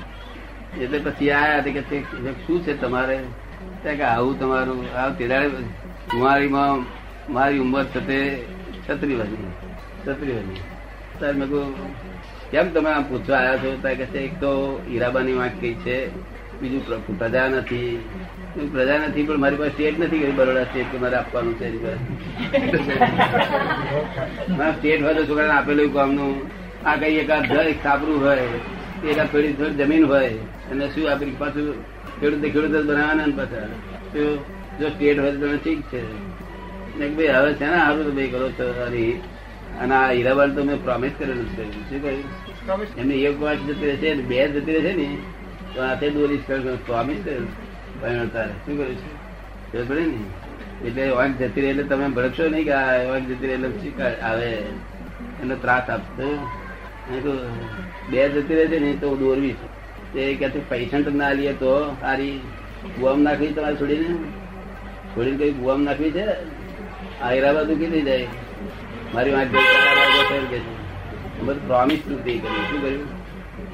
એટલે 0.84 1.00
પછી 1.00 1.32
આયા 1.32 1.60
કે 1.60 1.82
તે 1.82 2.04
શું 2.48 2.64
છે 2.64 2.82
તમારે? 2.82 3.20
કે 3.84 4.04
આવું 4.04 4.40
તમારું 4.40 4.98
આ 4.98 5.10
તેદાડે 5.10 6.48
માં 6.48 6.86
મારી 7.34 7.60
ઉંમર 7.60 7.84
છે 7.84 8.00
તે 8.00 8.46
છત્રી 8.90 9.16
વાળી 9.16 9.38
છત્રી 10.06 10.34
વાળી 10.34 10.62
ત્યારે 11.20 11.38
મેં 11.38 11.50
કહું 11.50 11.76
કેમ 12.52 12.70
તમે 12.70 12.90
આમ 12.90 13.04
પૂછવા 13.04 13.38
આવ્યા 13.38 13.58
છો? 13.58 13.78
ત્યાં 13.82 13.96
કે 13.96 14.06
છે 14.06 14.20
એક 14.20 14.40
તો 14.40 14.82
હીરાબાની 14.90 15.34
વાત 15.34 15.52
કઈ 15.62 15.74
છે. 15.74 16.12
બીજું 16.62 17.20
પ્રજા 17.20 17.48
નથી. 17.48 18.00
પ્રજા 18.72 18.98
નથી 18.98 19.24
પણ 19.24 19.38
મારી 19.38 19.56
પાસે 19.56 19.70
સ્ટેટ 19.70 20.00
નથી 20.00 20.20
ગઈ 20.20 20.32
બરોડા 20.32 20.64
સ્ટેટ 20.64 20.92
કે 20.92 20.98
મારે 20.98 21.16
આપવાનું 21.16 21.60
છે 21.60 21.68
મારા 24.58 24.72
સ્ટેટ 24.72 25.04
હોય 25.04 25.14
તો 25.14 25.26
છોકરાને 25.26 25.52
આપેલું 25.52 25.94
કામનું. 25.94 26.52
આ 26.86 26.96
કઈ 26.96 27.16
એકાદ 27.16 27.46
સાપરું 27.84 28.26
હોય. 28.26 28.77
એકાદ 29.06 29.28
થોડી 29.32 29.54
થોડી 29.54 29.78
જમીન 29.84 30.06
હોય 30.06 30.30
અને 30.72 30.86
શું 30.90 31.12
આપડી 31.12 31.36
પાછું 31.40 31.66
ખેડૂત 32.20 32.42
ખેડૂત 32.42 32.72
જ 32.72 32.86
બનાવવાના 32.90 33.36
પાછા. 33.38 33.68
જો 34.80 34.88
સ્ટેટ 34.90 35.20
હોય 35.20 35.32
તો 35.32 35.48
ઠીક 35.58 35.82
છે. 35.82 36.02
ને 37.00 37.06
ભાઈ 37.18 37.28
હવે 37.28 37.54
છે 37.54 37.66
ને 37.66 37.78
સારું 37.78 38.16
ભાઈ 38.16 38.28
કરો 38.28 38.50
છો 38.50 38.66
અરે 38.86 39.06
અને 39.82 39.96
આ 39.96 40.10
હીરાબાલ 40.12 40.50
તો 40.56 40.64
મેં 40.64 40.84
પ્રોમિસ 40.84 41.14
કરેલું 41.20 41.48
છે. 41.56 41.64
શું 41.90 42.02
કહ્યું? 42.02 42.98
એમને 42.98 43.16
એક 43.16 43.42
વાત 43.42 43.58
જતી 43.68 43.88
રહેશે 43.92 44.10
બે 44.32 44.48
જતી 44.48 44.76
રહેશે 44.76 44.94
ને. 44.96 45.08
તો 45.76 45.80
હાથે 45.82 46.08
દોરી 46.10 46.42
પ્રોમિસ 46.86 47.20
કરેલું 47.26 48.32
તારે 48.34 48.52
શું 48.66 48.78
કર્યું 48.78 48.96
છે? 48.96 49.82
પડે 49.88 50.02
ને? 50.02 50.20
એટલે 50.88 51.10
વાંક 51.10 51.42
જતી 51.42 51.62
રહે 51.62 51.70
એટલે 51.70 51.84
તમે 51.84 52.08
ભડકશો 52.10 52.50
નહીં 52.50 52.66
કે 52.66 52.74
આ 52.74 53.04
વાંક 53.10 53.26
જતી 53.30 53.48
રહે 53.48 53.54
એટલે 53.54 53.70
શીખ 53.82 54.00
આવે. 54.02 54.50
એનો 55.42 55.56
ત્રાસ 55.56 55.84
કહ્યું, 55.88 56.40
બે 58.10 58.30
જતી 58.30 58.56
રહેતી 58.56 58.80
ને 58.80 58.94
તો 58.94 59.16
દોરવી 59.16 59.56
તે 60.14 60.34
કે 60.34 60.50
છે 60.50 60.70
પૈસા 60.70 61.02
તો 61.02 61.12
ના 61.12 61.32
લઈએ 61.32 61.54
તો 61.54 61.96
સારી 62.02 62.40
ગુવામ 63.00 63.22
નાખવી 63.22 63.48
તમારે 63.48 63.76
છોડીને? 63.76 64.06
છોડીને 65.16 65.38
કઈ 65.38 65.52
ગુવામ 65.52 65.84
નાખવી 65.84 66.12
છે? 66.12 66.26
આ 67.22 67.30
હીરાબાદ 67.30 67.68
થઈ 67.68 68.02
જાય. 68.02 68.28
મારી 69.14 69.32
છે 69.32 70.60
બધું 71.40 71.68
પ્રોમિસ 71.68 72.00
તું 72.08 72.24
તે 72.24 72.38
કર્યું 72.38 72.70
શું 72.70 72.82
કર્યું? 72.82 73.06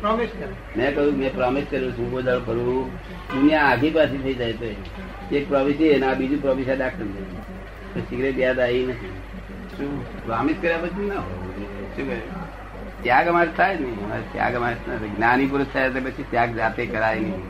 પ્રોમિસ 0.01 0.29
કરે. 0.39 0.53
મેં 0.77 0.95
કહ્યું 0.95 1.13
મેં 1.13 1.35
પ્રોમિસ 1.35 1.65
કર્યું 1.71 1.91
છું 1.91 2.11
કોઈ 2.11 2.23
દાડો 2.23 2.39
ફરવું 2.39 2.93
દુનિયા 2.95 3.61
આઘી 3.61 3.89
પાછી 3.89 4.17
થઈ 4.17 4.33
જાય 4.33 4.53
તો 4.53 4.65
એક 5.35 5.49
પ્રોમિસ 5.49 5.75
છે 5.75 5.85
એના 5.85 6.13
બીજું 6.13 6.41
પ્રોમિસ 6.41 6.69
આ 6.69 6.73
ડાક્ટર 6.73 7.05
સિગરેટ 8.01 8.39
યાદ 8.39 8.59
આવી 8.59 8.85
નથી. 8.85 9.11
શું? 9.77 10.25
પ્રોમિસ 10.25 10.55
કર્યા 10.61 10.77
પછી 10.77 11.07
ના 11.07 11.15
શું 11.15 12.07
કહ્યું 12.07 12.42
ત્યાગ 13.03 13.27
અમારે 13.27 13.51
થાય 13.57 13.77
જ 13.77 13.81
નહીં. 13.81 14.03
અમારે 14.05 14.23
ત્યાગ 14.33 14.55
અમારે 14.55 14.75
ના. 14.87 14.97
જ્ઞાની 15.15 15.47
પુરુષ 15.47 15.73
થાય 15.73 15.89
તો 15.89 15.99
પછી 16.05 16.25
ત્યાગ 16.31 16.55
જાતે 16.55 16.85
કરાય 16.85 17.19
નહીં. 17.19 17.43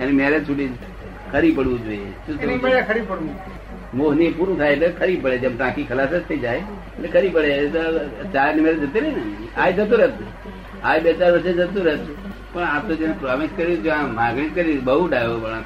એની 0.00 0.12
મેરેજ 0.12 0.48
છૂટી 0.48 0.68
ખરી 1.32 1.52
પડવું 1.52 1.84
જોઈએ. 1.84 2.10
ખરી 2.88 3.00
પડવું. 3.10 3.34
મોહની 3.94 4.30
પૂરું 4.30 4.58
થાય 4.58 4.72
એટલે 4.72 4.88
ખરી 5.00 5.16
પડે. 5.16 5.38
જેમ 5.38 5.56
ટાંકી 5.56 5.84
ખલાસ 5.84 6.08
જ 6.08 6.22
થઈ 6.28 6.38
જાય 6.38 6.56
એટલે 6.58 7.08
ખરી 7.08 7.28
પડે. 7.28 7.50
ચારની 8.32 8.62
મેરેજ 8.62 8.80
જતી 8.84 9.00
રહી 9.00 9.10
ને. 9.10 9.24
આ 9.56 9.70
જતું 9.70 9.98
રહેતું 9.98 10.28
આ 10.84 10.98
બે 10.98 11.12
ચાર 11.20 11.30
વર્ષે 11.32 11.52
જતું 11.52 11.84
રહેતું 11.84 12.16
પણ 12.52 12.62
આ 12.64 12.80
તો 12.88 12.94
જેને 12.94 13.14
પ્રોમિસ 13.20 13.50
કર્યું 13.56 13.92
આ 13.98 14.06
માગણી 14.18 14.48
કરી 14.56 14.78
બહુ 14.88 15.06
ડાયો 15.08 15.38
પણ 15.44 15.62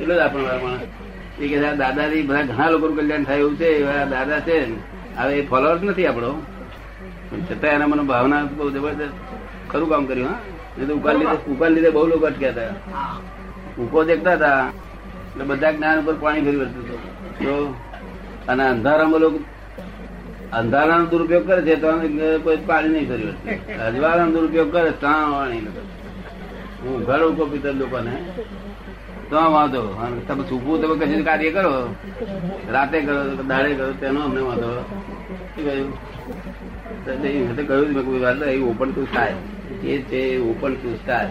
એટલો 0.00 0.14
જ 0.14 0.18
આપણો 0.18 0.42
માણસ. 0.62 1.40
એ 1.40 1.48
કે 1.48 1.56
આ 1.64 1.72
બધા 1.72 2.42
ઘણા 2.50 2.70
લોકોનું 2.70 2.96
કલ્યાણ 2.98 3.24
થાય 3.24 3.38
એવું 3.38 3.56
છે. 3.56 3.68
એવા 3.80 4.04
દાદા 4.04 4.40
છે. 4.40 4.58
હવે 5.16 5.34
એ 5.38 5.48
ફોલોઅર્સ 5.48 5.82
નથી 5.82 6.06
આપણો. 6.06 6.30
પણ 6.30 6.57
છતાં 7.48 7.70
એના 7.70 7.86
મને 7.86 8.02
ભાવના 8.02 8.38
બહુ 8.56 8.70
જબરદસ્ત 8.70 9.16
ખરું 9.70 9.88
કામ 9.88 10.04
કર્યું, 10.06 10.28
હા? 10.28 10.38
નહીં 10.78 10.88
તો 10.88 10.94
ઉકાલ 10.94 11.16
લીધે 11.18 11.36
ઉકાલ 11.52 11.70
લીધે 11.72 11.90
બહુ 11.90 12.06
લોકો 12.06 12.26
અટક્યા 12.26 12.50
હતા. 12.50 12.70
ઉકો 13.78 14.04
દેખતા 14.04 14.32
હતા, 14.32 14.54
એટલે 15.30 15.44
બધા 15.44 15.70
જ્ઞાન 15.72 16.00
ઉપર 16.00 16.14
પાણી 16.14 16.40
ફરી 16.40 16.56
વળતું 16.56 16.82
હતું 16.82 16.98
તો. 17.38 17.56
અને 18.48 18.62
અંધારામાં 18.68 19.20
લોકો 19.20 19.38
અંધારાનો 20.52 21.04
દુરુપયોગ 21.06 21.44
કરે 21.46 21.62
છે, 21.62 21.74
તો 21.76 21.88
કોઈ 22.42 22.58
પાણી 22.66 22.88
નહીં 22.88 23.08
ફરી 23.08 23.26
વળતું 23.26 23.82
અજવાળાનો 23.86 24.32
દુરુપયોગ 24.32 24.72
કરે 24.72 24.90
ત્રણ 24.90 25.32
પાણી 25.32 25.60
હું 26.82 27.04
ઘર 27.04 27.20
ઉકો 27.26 27.44
પિતર 27.46 27.72
લોકોને. 27.74 28.14
તો 29.30 29.36
વાંધો. 29.52 29.82
તમે 30.28 30.44
છૂપવું 30.50 30.80
તમે 30.82 30.94
કશું 30.98 31.24
કાર્ય 31.24 31.50
કરો. 31.50 31.72
રાતે 32.72 32.98
કરો, 33.00 33.42
દાડે 33.42 33.74
કરો, 33.74 33.92
તેનો 33.92 34.20
અમને 34.20 34.40
વાંધો. 34.40 34.72
કહ્યું 37.68 38.20
વાત 38.22 38.36
નહીં 38.36 38.62
ઓપન 38.70 38.88
ટુ 38.92 39.02
થાય. 39.14 39.34
એ 39.84 39.98
છે 40.02 40.20
ઓપન 40.40 40.72
ટુ 40.74 40.94
સ્ટાર 40.94 41.26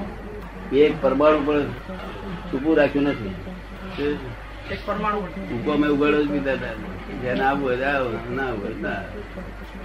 એક 0.75 0.93
પરમાણુ 1.01 1.39
પણ 1.45 1.61
છૂપું 2.49 2.77
રાખ્યું 2.77 3.05
નથી. 3.05 3.29
શું? 3.95 4.13
એક 4.71 4.79
પરમાણુ 4.85 5.19
ઉકો 5.55 5.71
મેં 5.77 5.89
ઉગાડો 5.89 6.23
જ 6.23 6.27
પીતા 6.31 6.53
હતા. 6.53 6.73
જેને 7.21 7.41
આવું 7.41 7.69
હોય 7.69 7.83
આવો 7.83 8.09
ના 8.35 8.47
હોય 8.51 8.75
ના 8.81 8.95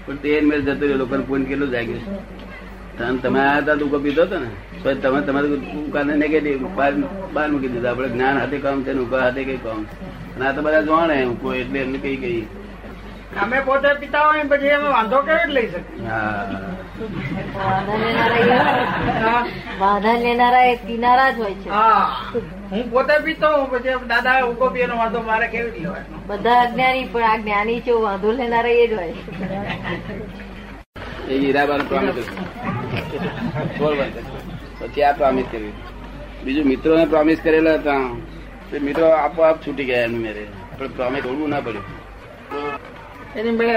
પણ 0.06 0.16
તે 0.16 0.40
જતો 0.40 0.84
રહ્યો 0.86 0.98
લોકોને 0.98 1.24
ફોન 1.24 1.44
કેટલું 1.44 1.70
જાગ્યું 1.70 3.20
તમે 3.22 3.40
આ 3.40 3.56
હતા 3.58 3.74
તો 3.74 3.98
પીધો 3.98 4.22
હતો 4.22 4.38
ને? 4.38 4.48
તો 4.82 4.88
તમે 4.94 5.20
તમારે 5.26 5.46
ઉકાને 5.80 6.14
નેગેટિવ 6.16 6.66
બહાર 6.74 6.92
બહાર 7.32 7.48
મૂકી 7.50 7.68
દીધા. 7.68 7.90
આપણે 7.90 8.08
જ્ઞાન 8.08 8.38
હાથે 8.38 8.58
કામ 8.58 8.82
છે 8.82 8.92
ને 8.92 9.00
ઉકા 9.00 9.20
હાથે 9.24 9.42
કઈ 9.44 9.56
કામ 9.56 9.80
અને 10.34 10.44
આ 10.46 10.52
તો 10.52 10.60
બધા 10.62 10.82
જાણે 10.82 11.16
ઉકો 11.24 11.54
એટલે 11.54 11.78
એમને 11.80 11.98
કઈ 11.98 12.16
કઈ 12.16 12.40
અમે 13.40 13.60
પોતે 13.60 13.88
પિતા 14.00 14.26
હોય 14.26 14.44
પછી 14.44 14.70
અમે 14.70 14.88
વાંધો 14.88 15.22
કેવી 15.22 15.52
લઈ 15.54 15.68
શકીએ? 15.68 16.08
વાંધા 17.54 17.96
લેનારા 17.96 18.38
એ 18.38 18.58
હા. 19.22 19.46
વાંધા 19.80 20.16
લેનારા 20.16 20.64
એ 20.64 20.76
કિનારા 20.76 21.30
જ 21.30 21.38
હોય 21.38 21.54
છે. 21.54 21.70
હા. 21.70 22.06
હું 22.70 22.90
પોતે 22.90 23.14
પીતો 23.24 23.48
હું 23.56 23.70
પછી 23.70 24.08
દાદા 24.08 24.44
ઉગો 24.46 24.70
પીએનો 24.70 24.96
વાંધો 24.96 25.22
મારે 25.22 25.48
કેવી 25.48 25.70
રીતે 25.70 25.80
લેવાનો? 25.80 26.16
બધા 26.26 26.60
અજ્ઞાની 26.62 27.04
પણ 27.04 27.24
આ 27.24 27.38
જ્ઞાની 27.38 27.80
છે 27.80 27.92
વાંધો 27.92 28.32
લેનારા 28.32 28.68
એ 28.68 28.86
જ 28.86 28.92
હોય. 28.92 29.14
એ 31.28 31.38
હીરાબાનું 31.38 31.88
પ્રોમિસ 31.88 32.14
પછી 34.80 35.02
આ 35.02 35.12
પ્રોમિસ 35.12 35.46
કર્યું. 35.50 35.72
બીજું 36.44 36.66
મિત્રોને 36.66 37.06
પ્રોમિસ 37.06 37.40
કરેલા 37.40 37.74
હતા. 37.74 38.10
તે 38.70 38.78
મિત્રો 38.78 39.10
આપોઆપ 39.10 39.56
છૂટી 39.66 39.84
ગયા 39.84 40.04
એમની 40.04 40.18
મેરે. 40.18 40.46
પણ 40.78 40.88
પ્રોમિસ 40.88 41.22
તોડવું 41.22 41.48
ના 41.50 41.60
પડ્યું. 41.60 42.01
એની 43.38 43.54
મેળે 43.58 43.74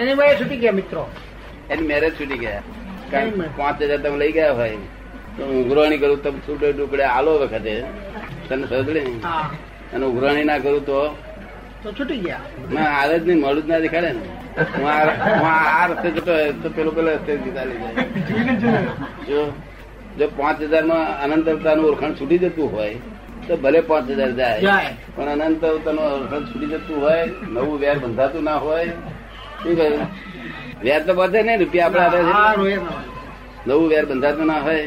એની 0.00 0.14
મેળે 0.18 0.34
છૂટી 0.40 0.60
ગયા 0.62 0.78
મિત્રો. 0.80 1.02
એની 1.72 1.88
મેરેજ 1.90 2.12
છૂટી 2.18 2.40
ગયા. 2.44 2.62
કારણ 3.12 3.40
પાંચ 3.58 3.80
હજાર 3.82 4.00
તમે 4.04 4.18
લઈ 4.22 4.32
ગયા 4.36 4.56
હોય. 4.58 4.78
તો 5.36 5.40
હું 5.48 5.56
ઉઘરાણી 5.62 6.00
કરું 6.02 6.20
તમે 6.24 6.38
છૂટે 6.46 6.66
ટુકડે 6.72 7.04
આલો 7.14 7.32
વખતે. 7.42 7.74
તને 8.48 8.64
સદડે 8.70 9.02
અને 9.94 10.04
ઉઘરાણી 10.10 10.46
ના 10.50 10.58
કરું 10.66 10.84
તો? 10.90 11.00
તો 11.82 11.88
છૂટી 11.98 12.20
ગયા. 12.26 12.42
ના 12.74 12.88
આવે 12.98 13.14
જ 13.18 13.22
નહીં 13.28 13.40
મળું 13.44 13.62
જ 13.66 13.68
ના 13.72 13.80
દેખાડે 13.86 14.10
ને. 14.12 14.22
હું 14.76 14.86
આ 15.52 15.58
આ 15.78 15.86
રસ્તે 15.90 16.08
જતો 16.16 16.32
હોય 16.38 16.52
તો 16.62 16.68
પેલો 16.76 16.90
પેલો 16.98 17.08
રસ્તે 17.16 17.32
ચાલી 17.56 17.78
જાય. 17.82 18.02
જો 19.30 19.40
જો 20.18 20.26
પાંચ 20.38 20.58
હજારમાં 20.72 21.04
અનંત 21.24 21.48
અવતારનું 21.54 21.86
ઓળખાણ 21.90 22.18
છૂટી 22.20 22.40
જતું 22.44 22.68
હોય 22.76 22.96
તો 23.48 23.56
ભલે 23.56 23.80
પાંચ 23.80 24.10
હજાર 24.10 24.32
જાય. 24.32 24.90
પણ 25.16 25.40
અનંત 25.46 25.64
અવતારનું 25.64 26.04
ઓળખાણ 26.12 26.44
છૂટી 26.44 26.66
જતું 26.66 26.96
હોય 27.02 27.24
નવું 27.48 27.80
વેર 27.80 27.98
બંધાતું 27.98 28.42
ના 28.44 28.56
હોય 28.56 28.86
શું 29.62 29.76
કહ્યું? 29.76 30.06
વેર 30.82 31.00
તો 31.02 31.14
બધે 31.14 31.42
ને 31.42 31.56
રૂપિયા 31.56 31.86
આપડે 31.86 32.18
છે. 32.68 32.80
નવું 33.66 33.88
વેર 33.88 34.04
બંધાતું 34.06 34.46
ના 34.46 34.60
હોય 34.60 34.84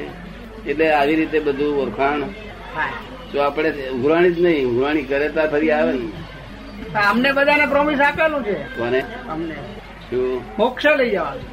એટલે 0.68 0.94
આવી 0.94 1.16
રીતે 1.16 1.40
બધું 1.40 1.82
ઓળખાણ. 1.84 2.22
જો 3.34 3.42
આપણે 3.42 3.70
ઉઘરાણી 3.96 4.34
જ 4.36 4.40
નહીં 4.42 4.68
ઉઘરાણી 4.68 5.04
કરે 5.04 5.30
તો 5.30 5.42
ફરી 5.52 5.72
આવે 5.72 5.92
ને. 5.92 6.06
અમને 7.10 7.30
બધાને 7.32 7.66
પ્રોમિસ 7.66 8.00
આપેલું 8.00 8.44
છે. 8.44 8.58
કોને? 8.78 9.00
અમને. 9.30 9.56
શું? 10.10 10.42
મોક્ષ 10.58 10.86
લઈ 10.86 11.10
જવાનું. 11.10 11.46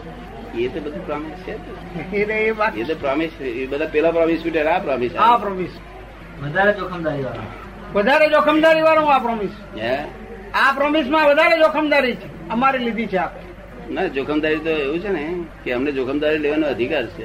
એ 0.58 0.68
તો 0.68 0.80
બધું 0.80 1.06
પ્રોમિસ 1.06 1.38
છે 1.46 1.52
એ 1.52 2.24
તો 2.24 2.80
એ 2.80 2.84
તો 2.84 2.94
પ્રોમિસ 2.94 3.30
એ 3.40 3.66
બધા 3.66 3.86
પેલા 3.86 4.10
પ્રોમિસ 4.10 4.44
છૂટે 4.44 4.60
આ 4.62 4.78
પ્રોમિસ 4.78 5.12
આ 5.16 5.36
પ્રોમિસ 5.36 5.70
વધારે 6.42 6.72
જોખમદારી 6.78 7.24
વાળો 7.24 7.44
વધારે 7.94 8.26
જોખમદારી 8.34 8.82
વાળું 8.82 9.10
આ 9.14 9.20
પ્રોમિસ 9.20 9.54
આ 10.54 10.70
પ્રોમિસમાં 10.78 11.26
વધારે 11.30 11.56
જોખમદારી 11.62 12.16
છે. 12.16 12.26
અમારી 12.50 12.84
લીધી 12.86 13.08
છે 13.08 13.18
આપણે 13.18 13.42
ના 13.94 14.08
જોખમદારી 14.16 14.60
તો 14.60 14.70
એવું 14.78 15.00
છે 15.02 15.10
ને 15.10 15.22
કે 15.64 15.68
અમને 15.72 15.90
જોખમદારી 15.92 16.38
લેવાનો 16.38 16.66
અધિકાર 16.66 17.04
છે. 17.08 17.24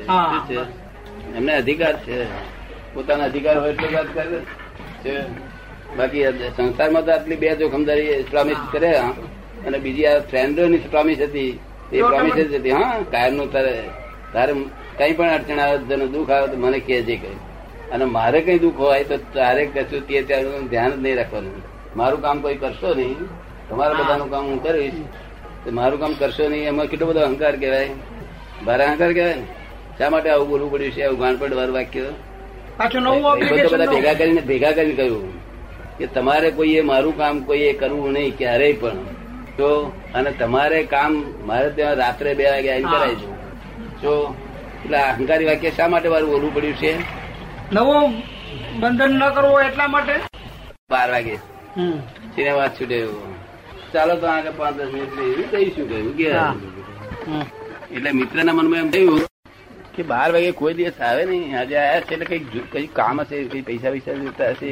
એમને 1.38 1.53
અધિકાર 1.53 1.96
છે. 2.05 2.17
પોતાના 2.93 3.25
અધિકાર 3.25 3.55
હોય 3.58 3.72
એટલે 3.72 3.88
વાત 3.96 4.10
કરે 4.13 4.39
છે. 5.03 5.13
બાકી 5.98 6.24
સંસારમાં 6.58 7.05
તો 7.05 7.12
આટલી 7.12 7.38
બે 7.38 7.55
જોખમદારી 7.55 8.24
પ્રોમિસ 8.32 8.60
કરે 8.72 8.91
હા. 8.98 9.13
અને 9.67 9.77
બીજી 9.79 10.08
આ 10.08 10.22
ફ્રેન્ડોની 10.29 10.82
પ્રોમિસ 10.91 11.20
હતી 11.20 11.51
એ 11.91 12.03
પ્રોમિસ 12.03 12.36
જ 12.36 12.53
હતી. 12.55 12.72
હા 12.72 12.98
કાયમનું 13.12 13.50
તારે 13.51 13.74
તારે 14.34 14.53
કઈ 14.98 15.13
પણ 15.13 15.29
અડચણ 15.29 15.60
આવે 15.60 15.77
તને 15.88 16.05
દુઃખ 16.08 16.32
આવે 16.32 16.48
તો 16.48 16.58
મને 16.58 16.79
કહેજે 16.79 17.15
કઈ. 17.17 17.38
અને 17.93 18.05
મારે 18.15 18.39
કઈ 18.47 18.59
દુઃખ 18.65 18.79
હોય 18.85 19.03
તો 19.12 19.17
તારે 19.35 19.63
કશું 19.75 20.01
તે 20.07 20.21
ત્યારે 20.29 20.50
ધ્યાન 20.71 20.91
જ 20.95 21.00
નહીં 21.05 21.17
રાખવાનું. 21.21 21.62
મારું 22.00 22.21
કામ 22.25 22.41
કોઈ 22.45 22.57
કરશો 22.63 22.89
નહીં. 23.00 23.19
તમારા 23.69 24.00
બધાનું 24.00 24.29
કામ 24.33 24.43
હું 24.51 24.59
કરીશ. 24.65 25.00
તો 25.63 25.69
મારું 25.79 26.00
કામ 26.03 26.13
કરશો 26.21 26.50
નહીં 26.53 26.69
એમાં 26.73 26.88
કેટલો 26.91 27.05
બધો 27.09 27.21
અહંકાર 27.29 27.55
કહેવાય. 27.63 27.95
ભારે 28.65 28.83
અહંકાર 28.89 29.12
કહેવાય 29.17 29.35
ને? 29.41 29.45
શા 29.97 30.09
માટે 30.13 30.29
આવું 30.35 30.47
બોલવું 30.51 30.69
પડ્યું 30.73 30.93
છે? 30.95 31.01
આવું 31.07 31.19
ગાંઠપટ 31.23 31.55
વાળું 31.59 31.75
વાક્ય? 31.79 32.05
બધું 33.71 33.89
ભેગા 33.95 34.15
કરીને 34.21 34.41
ભેગા 34.51 34.73
કરીને 34.77 34.95
કહ્યું 35.00 35.25
કે 35.97 36.05
તમારે 36.15 36.50
કોઈએ 36.59 36.81
મારું 36.91 37.17
કામ 37.19 37.35
કોઈએ 37.50 37.73
કરવું 37.81 38.13
નહીં 38.19 38.38
ક્યારેય 38.39 38.79
પણ. 38.81 39.00
તો 39.57 39.67
અને 40.19 40.31
તમારે 40.39 40.79
કામ 40.93 41.12
મારે 41.50 41.67
ત્યાં 41.77 42.00
રાત્રે 42.03 42.31
બે 42.39 42.45
વાગે 42.53 42.69
આવીને 42.75 42.89
કરાય 42.93 43.15
છે. 43.21 43.27
જો 44.03 44.13
એટલે 44.83 44.97
અહંકારી 45.09 45.50
વાક્ય 45.51 45.71
શા 45.81 45.89
માટે 45.95 46.07
મારું 46.13 46.29
બોલવું 46.33 46.55
પડ્યું 46.55 46.79
છે? 46.81 46.93
નવું 47.75 48.13
બંધન 48.82 49.13
ન 49.20 49.24
કરવો 49.36 49.56
એટલા 49.65 49.88
માટે? 49.94 50.15
બાર 50.94 51.08
વાગે. 51.13 51.36
સિનેમા 52.36 52.70
છૂટે 52.77 52.98
ચાલો 53.94 54.13
તો 54.24 54.27
આગળ 54.34 54.56
પાંચ 54.60 54.75
દસ 54.80 54.89
મિનિટ 54.96 55.15
એવું 55.25 55.46
કહીશું 55.53 55.86
કહ્યું 55.92 56.13
કે. 56.20 56.27
એટલે 57.96 58.10
મિત્ર 58.20 58.38
ના 58.44 58.56
મનમાં 58.60 58.82
એમ 58.84 58.92
થયું 58.96 59.22
કે 59.96 60.01
બાર 60.12 60.27
વાગે 60.36 60.51
કોઈ 60.62 60.75
દિવસ 60.80 61.00
આવે 61.10 61.24
નહીં. 61.32 61.56
આજે 61.62 61.75
આવ્યા 61.80 62.06
છે 62.08 62.13
એટલે 62.15 62.25
કઈ 62.32 62.42
કઈ 62.75 62.88
કામ 63.00 63.15
હશે 63.25 63.36
કઈ 63.56 63.63
પૈસા 63.72 63.92
પૈસા 63.96 64.15
જોતા 64.22 64.51
હશે 64.53 64.68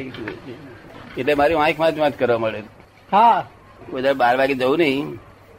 એટલે 1.18 1.34
મારી 1.42 1.58
આંખમાં 1.64 1.94
જ 1.98 2.04
વાત 2.04 2.16
કરવા 2.22 2.40
મળે 2.44 2.60
હા. 3.12 3.38
કોઈ 3.90 4.14
બાર 4.24 4.34
વાગે 4.42 4.54
જવું 4.62 4.78
નહીં. 4.86 5.08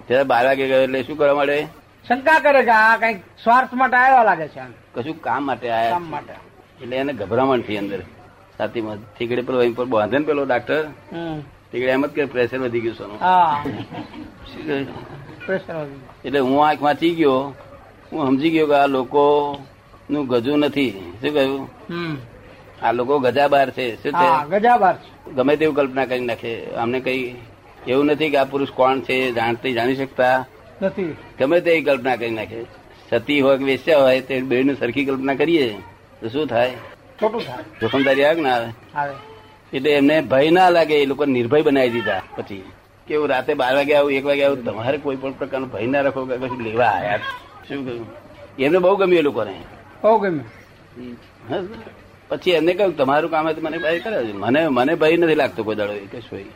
ત્યારે 0.08 0.26
બાર 0.34 0.44
વાગે 0.50 0.64
ગયો 0.72 0.82
એટલે 0.88 1.04
શું 1.10 1.18
કરવા 1.22 1.38
મળે 1.42 1.60
શંકા 2.06 2.40
કરે 2.48 2.62
કે 2.72 2.74
આ 2.80 2.96
કંઈક 3.04 3.20
સ્વાર્થ 3.44 3.74
માટે 3.84 3.98
આવ્યા 4.02 4.26
લાગે 4.32 4.48
છે 4.56 4.64
કશું 4.96 5.18
કામ 5.28 5.42
માટે 5.52 5.68
કામ 5.68 5.78
આયા 5.78 6.02
માટે. 6.16 6.36
એટલે 6.82 6.96
એને 6.96 7.14
ગભરામણ 7.14 7.62
થઈ 7.62 7.78
અંદર. 7.78 8.02
છાતીમાં 8.60 8.98
ઠીકડે 9.18 9.42
પેલો 9.42 9.60
અહીં 9.60 9.76
પર 9.76 9.86
બાંધે 9.86 10.18
ને 10.18 10.26
પેલો 10.26 10.46
ડાક્ટર. 10.46 10.84
ઠીકડે 11.72 11.92
એમ 11.92 12.06
જ 12.06 12.10
કે 12.10 12.26
પ્રેશર 12.26 12.60
વધી 12.60 12.80
ગયું 12.80 12.96
સોનું. 12.96 13.20
એટલે 16.26 16.40
હું. 16.40 16.68
આંખ 16.68 16.82
વાંચી 16.82 17.16
ગયો. 17.16 17.54
હું 18.12 18.28
સમજી 18.28 18.50
ગયો 18.50 18.68
કે 18.68 18.74
આ 18.74 18.88
લોકો 18.88 19.24
નું 20.10 20.28
ગજુ 20.28 20.56
નથી. 20.58 20.92
શું 21.22 21.34
કહ્યું? 21.34 21.68
આ 22.82 22.92
લોકો 22.92 23.20
ગજાબાર 23.20 23.70
છે. 23.70 23.96
શું 23.96 24.12
છે? 24.12 24.60
ગજાબાર 24.60 24.96
ગમે 25.36 25.56
તેવું 25.56 25.76
કલ્પના 25.76 26.06
કરી 26.06 26.20
નાખે 26.20 26.66
અમને 26.66 27.00
કઈ 27.00 27.36
એવું 27.88 28.06
નથી 28.06 28.30
કે 28.30 28.38
આ 28.38 28.44
પુરુષ 28.44 28.72
કોણ 28.72 29.00
છે 29.00 29.32
જાણતી 29.32 29.74
જાણી 29.74 29.96
શકતા. 29.96 30.46
નથી. 30.82 31.16
ગમે 31.40 31.62
તેવી 31.62 31.82
કલ્પના 31.82 32.16
કરી 32.16 32.30
નાખે 32.30 32.62
સતી 33.10 33.42
હોય 33.42 33.58
કે 33.58 33.64
વેશ્યા 33.64 34.00
હોય 34.00 34.22
તે 34.22 34.42
બે 34.42 34.76
સરખી 34.76 35.06
કલ્પના 35.06 35.36
કરીએ. 35.36 35.76
તો 36.24 36.30
શું 36.30 36.48
થાય? 36.48 36.72
ખોટું 37.20 37.42
થાય. 37.42 37.64
જોખમદારી 37.82 38.24
આવે 38.24 38.36
કે 38.36 38.42
ના 38.42 38.54
આવે? 38.56 39.16
એટલે 39.74 39.92
એમને 39.92 40.22
ભય 40.22 40.52
ના 40.52 40.70
લાગે 40.70 40.96
એ 40.96 41.06
લોકો 41.06 41.26
નિર્ભય 41.26 41.62
બનાવી 41.62 41.90
દીધા 41.90 42.22
પછી. 42.36 42.64
કેવું 43.08 43.28
રાતે 43.30 43.54
બાર 43.54 43.76
વાગે 43.76 43.94
આવું 43.96 44.12
એક 44.12 44.26
વાગે 44.26 44.44
આવું 44.46 44.66
તમારે 44.66 44.98
કોઈ 44.98 45.16
પણ 45.16 45.32
પ્રકારનો 45.32 45.68
ભય 45.68 45.88
ના 45.88 46.02
રાખો 46.02 46.26
કે 46.26 46.38
કશું 46.38 46.62
લેવા 46.62 46.86
આયા. 46.86 47.18
શું 47.68 47.86
કહ્યું? 47.86 48.08
એમને 48.60 48.78
બહુ 48.78 48.96
ગમ્યું 48.96 49.20
એ 49.20 49.22
લોકોને. 49.22 49.56
બહુ 50.04 50.18
ગમ્યું. 50.18 51.68
પછી 52.30 52.52
એમને 52.52 52.74
કહ્યું 52.74 52.98
તમારું 52.98 53.32
કામ 53.32 53.48
હતું 53.50 53.64
મને 53.64 53.78
ભય 53.78 54.00
કરે. 54.00 54.24
મને 54.34 54.68
મને 54.68 54.96
ભય 54.96 55.18
નથી 55.18 55.36
લાગતો 55.36 55.64
કોઈ 55.64 55.76
દાડો 55.76 55.94
એ 55.94 56.22
શું 56.30 56.48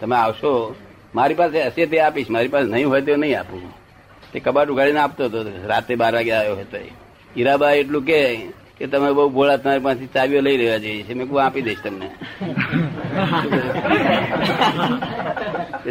તમે 0.00 0.16
આવશો. 0.16 0.74
મારી 1.14 1.34
પાસે 1.34 1.62
હશે 1.62 1.86
તે 1.86 2.00
આપીશ. 2.00 2.30
મારી 2.30 2.48
પાસે 2.48 2.66
નહીં 2.70 2.88
હોય 2.88 3.00
તો 3.00 3.16
નહીં 3.16 3.38
આપું. 3.40 3.62
તે 4.32 4.40
કબાટ 4.40 4.68
ઉગાડીને 4.68 5.00
આપતો 5.00 5.24
હતો 5.24 5.44
રાતે 5.66 5.94
બાર 5.94 6.14
વાગે 6.14 6.32
આવ્યો 6.32 6.56
હતો. 6.56 6.78
હીરાબા 7.36 7.70
એટલું 7.72 8.02
કે 8.02 8.18
કે 8.78 8.84
તમે 8.92 9.08
બહુ 9.16 9.24
ભોળા 9.36 9.58
તમારી 9.62 9.84
પાસે 9.86 10.04
ચાવીઓ 10.14 10.40
લઈ 10.46 10.56
રહ્યા 10.60 10.82
જઈએ 10.84 11.02
છે. 11.06 11.12
મેં 11.18 11.26
કહું 11.28 11.40
આપી 11.44 11.64
દઈશ 11.66 11.82
તમને. 11.84 12.06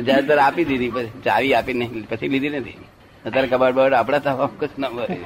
જ્યારે 0.06 0.24
ત્યારે 0.28 0.44
આપી 0.48 0.66
દીધી 0.70 0.92
પછી 0.96 1.22
ચાવી 1.28 1.54
આપી 1.60 1.76
નહીં 1.82 2.06
પછી 2.12 2.30
લીધી 2.34 2.54
નથી. 2.62 2.78
અત્યારે 3.26 3.48
કબાટ 3.52 3.74
બબાટ 3.76 3.96
આપડા 4.00 4.22
તો 4.26 4.48
કશું 4.60 4.80
ના 4.84 4.92
મળે. 4.96 5.18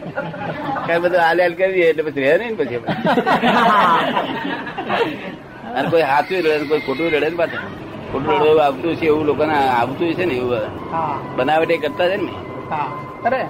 કઈ 0.87 0.99
બધું 1.03 1.21
હાલ 1.25 1.39
હાલ 1.43 1.53
કરીએ 1.59 1.85
એટલે 1.91 2.03
પછી 2.07 2.23
રહે 2.25 2.35
નહીં 2.41 2.55
પછી. 2.59 2.79
અને 5.75 5.87
કોઈ 5.93 6.05
હાથું 6.11 6.37
રડે 6.45 6.65
કોઈ 6.71 6.83
ખોટું 6.87 7.07
રડે 7.13 7.29
ને 7.29 7.37
પાછું. 7.41 7.63
ખોટું 8.11 8.33
રડવું 8.35 8.61
આવતું 8.65 8.93
છે 8.99 9.05
એવું 9.11 9.25
લોકોને 9.29 9.55
આવતું 9.79 10.13
છે 10.17 10.25
ને 10.31 10.35
એવું 10.41 10.63
બનાવટ 11.37 11.71
એ 11.71 11.77
કરતા 11.83 12.07
છે 12.11 12.17
ને 12.17 12.33
અરે. 13.27 13.41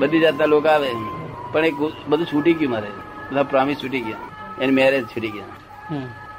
બધી 0.00 0.22
જાતના 0.24 0.52
લોકો 0.54 0.68
આવે. 0.74 0.90
પણ 1.52 1.64
એ 1.64 1.72
બધું 2.10 2.26
છૂટી 2.32 2.56
ગયું 2.60 2.72
મારે. 2.76 2.90
બધા 3.28 3.48
પ્રોમિસ 3.50 3.76
છૂટી 3.82 4.04
ગયા. 4.06 4.24
એની 4.62 4.76
મેરેજ 4.78 5.04
છૂટી 5.12 5.34
ગયા. 5.36 5.56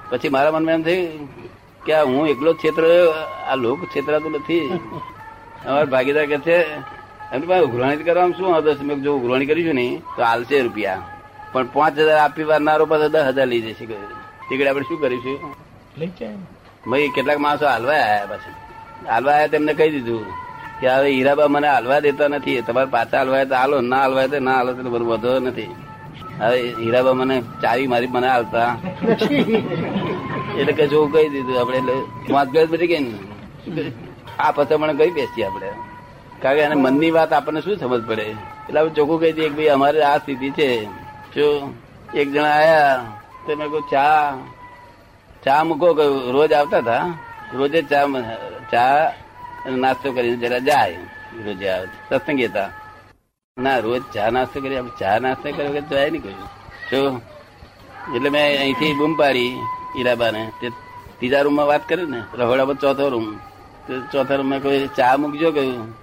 પછી 0.10 0.34
મારા 0.36 0.56
મનમાં 0.56 0.76
એમ 0.78 0.84
થયું 0.88 1.28
કે 1.86 1.92
આ 1.98 2.06
હું 2.10 2.24
એકલો 2.34 2.52
જ 2.54 2.58
ક્ષેત્ર 2.60 2.84
આ 3.52 3.56
લોક 3.64 3.80
ક્ષેત્રાતું 3.90 4.32
નથી. 4.40 4.66
અમારા 5.66 5.92
ભાગીદાર 5.94 6.26
કે 6.32 6.38
છે 6.48 6.58
એમની 7.34 7.50
પાસે 7.50 7.64
ઉઘરાણી 7.68 8.06
કરવામાં 8.08 8.36
શું? 8.38 8.50
હતો 8.58 8.72
મેં 8.90 8.98
જો 9.06 9.12
ઉઘરાણી 9.20 9.50
કરીશું 9.52 9.76
ને 9.82 9.88
તો 10.16 10.22
આલશે 10.32 10.56
રૂપિયા. 10.66 11.04
પણ 11.54 11.68
પાંચ 11.76 11.96
હજાર 11.98 12.20
આપી 12.26 12.48
વારનારો 12.52 12.86
પાસે 12.92 13.08
દસ 13.14 13.26
હજાર 13.30 13.48
લઈ 13.52 13.62
જશે. 13.66 13.86
ટિકિટ 14.46 14.68
આપણે 14.70 14.86
શું 14.90 15.00
કરીશું? 15.04 15.38
ભાઈ 16.90 17.10
કેટલાક 17.16 17.40
માણસો 17.46 17.66
હાલવા 17.74 18.02
આવ્યા 18.04 18.28
પછી. 18.32 18.56
હાલવા 19.12 19.34
આવ્યા 19.34 19.54
તેમને 19.54 19.74
કહી 19.80 19.92
દીધું 19.96 20.26
કે 20.80 20.88
હવે 20.94 21.10
હીરાબા 21.16 21.50
મને 21.56 21.68
હાલવા 21.76 22.00
દેતા 22.06 22.30
નથી. 22.34 22.62
તમારે 22.68 22.90
પાછા 22.96 23.20
હાલવા 23.22 23.46
તો 23.52 23.56
હાલો 23.62 23.78
ના 23.92 24.02
હાલવા 24.04 24.28
તો 24.34 24.40
ના 24.48 24.58
હાલો 24.60 24.72
તો 24.78 24.90
બધું 24.94 25.10
વધો 25.12 25.32
નથી. 25.48 25.72
હવે 26.40 26.58
હીરાબા 26.80 27.18
મને 27.20 27.36
ચાવી 27.62 27.88
મારી 27.88 28.14
મને 28.16 28.28
આવતા 28.36 28.72
એટલે 30.60 30.74
કે 30.78 30.86
જો 30.92 31.06
કહી 31.14 31.28
દીધું 31.34 31.60
આપડે 31.62 31.78
એટલે 31.82 31.96
વાંચગઢ 32.34 32.70
બધી 32.72 32.92
ગઈ 32.94 33.06
આ 34.40 34.78
મને 34.82 34.94
કઈ 35.00 35.12
બેસી 35.18 35.44
આપડે 35.44 35.70
કારણ 36.42 36.58
કે 36.58 36.64
એને 36.68 36.76
મનની 36.76 37.12
વાત 37.12 37.32
આપણને 37.34 37.62
શું 37.62 37.78
સમજ 37.82 38.04
પડે? 38.08 38.26
એટલે 38.68 38.80
આપણે 38.80 38.96
ચોખ્ખું 38.96 39.20
કહી 39.22 39.34
દઈએ 39.38 39.50
કે 39.50 39.56
ભાઈ 39.58 39.74
અમારે 39.76 40.00
આ 40.04 40.18
સ્થિતિ 40.18 40.50
છે. 40.58 40.70
જો 41.36 41.48
એક 42.14 42.28
જણા 42.34 42.56
આયા, 42.60 42.98
તો 43.46 43.52
મેં 43.56 43.68
કહું 43.72 43.84
ચા 43.92 44.38
ચા 45.44 45.64
મૂકો. 45.64 45.88
કહ્યું, 45.98 46.18
રોજ 46.36 46.52
આવતા 46.54 46.80
હતા. 46.80 47.06
રોજે 47.54 47.82
ચા 47.82 48.06
ચા 48.72 49.14
નાસ્તો 49.82 50.08
કરીને 50.12 50.38
જરા 50.38 50.60
જાય. 50.60 51.00
રોજે 51.46 51.68
આવે. 51.70 51.88
સત્સંગી 52.10 52.46
હતા. 52.46 52.70
ના 53.58 53.80
રોજ 53.80 54.02
ચા 54.14 54.30
નાસ્તો 54.30 54.62
કરી 54.62 54.82
ચા 55.00 55.20
નાસ્તો 55.20 55.52
કર્યો 55.52 55.74
કે 55.76 55.82
જાય 55.82 56.10
નહીં 56.10 56.24
કહ્યું 56.24 56.50
શું 56.90 57.22
એટલે 58.16 58.30
મેં 58.30 58.60
અહીંથી 58.62 58.94
બૂમ 58.94 59.14
પાડી 59.18 59.54
ઈરાબાને. 59.98 60.42
તે 60.62 60.68
ત્રીજા 61.18 61.42
રૂમમાં 61.42 61.68
વાત 61.68 61.84
કરી 61.90 62.06
ને 62.06 62.20
રહોડામાં 62.40 62.76
ચોથો 62.76 63.10
રૂમ. 63.10 63.28
તો 63.88 63.94
ચોથા 64.12 64.36
રૂમમાં 64.36 64.62
કોઈ 64.62 64.90
ચા 64.98 65.18
મૂકજો 65.18 65.52
કહ્યું. 65.52 65.94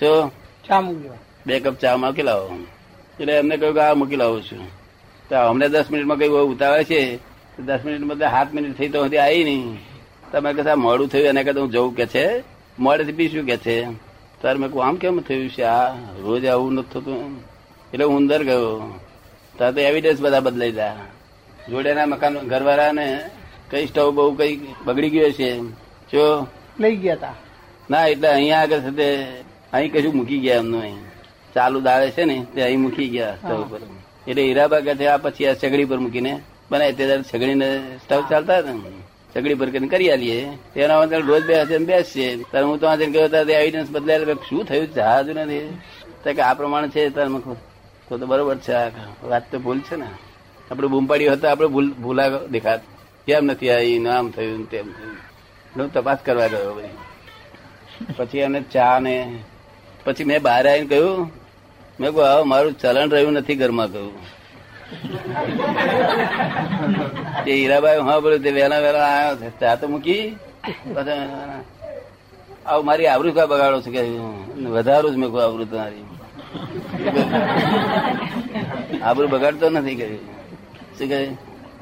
શું 0.00 0.30
ચા 0.68 0.80
મૂકજો. 0.80 1.12
બે 1.46 1.60
કપ 1.60 1.74
ચા 1.80 1.96
મૂકી 1.96 2.22
લાવો. 2.22 2.46
એટલે 3.20 3.32
એમને 3.38 3.56
કહ્યું 3.56 3.74
કે 3.74 3.80
આ 3.80 3.94
મૂકી 3.94 4.16
લાવું 4.16 4.42
છું. 4.42 4.64
તો 5.28 5.34
અમને 5.36 5.68
દસ 5.68 5.90
મિનિટમાં 5.90 6.18
કઈ 6.18 6.28
ઉતાવળ 6.28 6.82
છે? 6.82 7.16
તો 7.56 7.62
દસ 7.62 7.80
મિનિટમાં 7.84 8.08
બધા 8.08 8.30
સાત 8.30 8.48
મિનિટ 8.54 8.78
થઈ 8.78 8.88
તો 8.88 9.04
હજી 9.04 9.16
આવી 9.16 9.44
નહીં. 9.44 9.78
તમે 10.32 10.52
કદાચ 10.52 10.76
મોડું 10.76 11.08
થયું 11.08 11.26
એને 11.26 11.42
કદાચ 11.42 11.56
હું 11.56 11.70
જવું 11.70 11.96
કે 11.96 12.06
છે? 12.06 12.26
મોડેથી 12.78 13.12
પીશું 13.12 13.46
કે 13.46 13.56
છે? 13.56 13.76
તારે 14.44 14.58
મેં 14.58 14.70
આમ 14.86 14.96
કેમ 15.02 15.16
થયું 15.28 15.48
છે? 15.48 15.62
આ 15.62 15.96
રોજ 16.24 16.44
આવું 16.44 16.72
નથી 16.74 16.90
થતું 16.92 17.20
એટલે 17.92 18.04
હું 18.04 18.16
અંદર 18.16 18.40
ગયો. 18.44 19.00
તારે 19.58 19.72
તો 19.74 19.80
એવિડન્સ 19.80 20.20
બધા 20.20 20.40
બદલાઈ 20.40 20.72
ગયા. 20.72 21.06
જોડેના 21.70 22.06
મકાન 22.06 22.34
ઘરવાળાને 22.52 23.06
કઈ 23.70 23.86
સ્ટવ 23.86 24.10
બહુ 24.16 24.32
કઈ 24.34 24.54
બગડી 24.84 25.10
ગયો 25.10 25.30
છે 25.38 25.48
જો. 26.10 26.24
લઈ 26.80 26.96
ગયા 26.96 27.14
તા. 27.14 27.36
ના 27.90 28.06
એટલે 28.12 28.28
અહીંયા 28.28 28.60
આગળ 28.60 28.80
છે 28.98 29.08
અહીં 29.72 29.92
કશું 29.92 30.16
મૂકી 30.16 30.40
ગયા 30.44 30.60
એમનું 30.62 30.80
અહીં. 30.80 31.00
ચાલુ 31.54 31.80
દાળે 31.80 32.10
છે 32.10 32.24
ને 32.24 32.36
તે 32.54 32.60
અહીં 32.62 32.80
મૂકી 32.80 33.08
ગયા 33.08 33.36
સ્ટવ 33.40 33.62
પર. 33.70 33.80
એટલે 34.26 34.42
હીરાબા 34.42 34.80
કે 34.80 35.08
આ 35.08 35.16
પછી 35.16 35.46
આ 35.46 35.54
સગડી 35.54 35.84
પર 35.84 35.98
મૂકીને 36.04 36.32
બનાય. 36.70 36.92
તે 36.92 37.06
દાડે 37.08 37.24
સગડીને 37.32 37.68
સ્ટવ 38.04 38.22
ચાલતા 38.30 38.58
હતા 38.58 38.72
ને? 38.72 38.90
સગડી 39.34 39.54
પર 39.54 39.68
કરીને 39.70 39.88
કરી 39.88 40.10
આલીએ. 40.10 40.38
તેના 40.74 41.00
અંદર 41.00 41.20
રોજ 41.22 41.42
બે 41.46 41.54
હશે 41.60 41.78
બેસશે. 41.78 42.26
ત્યારે 42.36 42.66
હું 42.66 42.80
તો 42.80 42.86
આજે 42.86 43.06
ગયો 43.06 43.24
હતા 43.24 43.38
એવિડન્સ 43.38 43.90
બદલાયેલ 43.90 44.34
શું 44.48 44.64
થયું 44.64 44.86
જહાજ 44.94 45.28
નથી 45.28 45.64
તો 46.24 46.32
કે 46.32 46.42
આ 46.42 46.54
પ્રમાણે 46.54 46.88
છે 46.88 47.08
તારે 47.10 47.28
તો 48.08 48.18
તો 48.18 48.26
બરોબર 48.26 48.56
છે, 48.56 48.72
આ 48.72 48.90
વાત 49.22 49.44
તો 49.50 49.58
ભૂલ 49.58 49.78
છે 49.80 49.96
ને. 49.96 50.08
આપણે 50.70 50.88
બૂમ 50.88 51.06
પાડી 51.06 51.28
હતા, 51.28 51.50
આપણે 51.50 51.68
ભૂલ, 51.68 51.88
ભૂલા 51.92 52.28
દેખાત. 52.28 52.80
કેમ 53.26 53.44
નથી 53.44 53.70
આવી 53.70 53.98
નામ 53.98 54.30
થયું 54.30 54.70
તેમ 54.70 54.86
થયું. 54.92 55.16
હું 55.76 55.92
તપાસ 55.92 56.18
કરવા 56.24 56.46
ગયો 56.46 56.74
ભાઈ. 56.74 56.90
પછી 58.16 58.38
એને 58.38 58.60
ચા 58.72 58.98
ને, 58.98 59.16
પછી 60.04 60.24
મેં 60.24 60.42
બહાર 60.42 60.68
આવીને 60.68 60.86
કહ્યું, 60.86 61.30
મેં 62.00 62.10
કહું 62.10 62.24
હવે 62.24 62.42
મારું 62.42 62.72
ચલણ 62.72 63.10
રહ્યું 63.10 63.32
નથી 63.32 63.54
ઘરમાં 63.54 63.92
કહ્યું. 63.92 64.12
તે 67.44 67.50
હીરાબાઈ 67.58 68.02
હા 68.08 68.20
બોલ્યું 68.24 68.44
તે 68.46 68.50
વહેલા 68.56 68.80
વહેલા 68.84 69.06
આવ્યો 69.12 69.36
છે. 69.40 69.48
ચા 69.60 69.74
તો 69.80 69.84
મૂકી. 69.92 70.24
આવું 72.66 72.84
મારી 72.88 73.08
આવૃત 73.12 73.34
કા 73.38 73.50
બગાડો 73.52 73.78
છે 73.84 73.90
કે 73.96 74.02
વધારું 74.76 75.12
જ 75.14 75.16
મેં 75.22 75.28
કહું 75.32 75.42
આવૃત 75.46 75.72
મારી 75.80 76.04
આબરૂ 79.08 79.28
બગાડતો 79.34 79.66
નથી 79.70 79.96
કહ્યું 80.00 80.22
શું 80.96 81.06
કહે? 81.12 81.18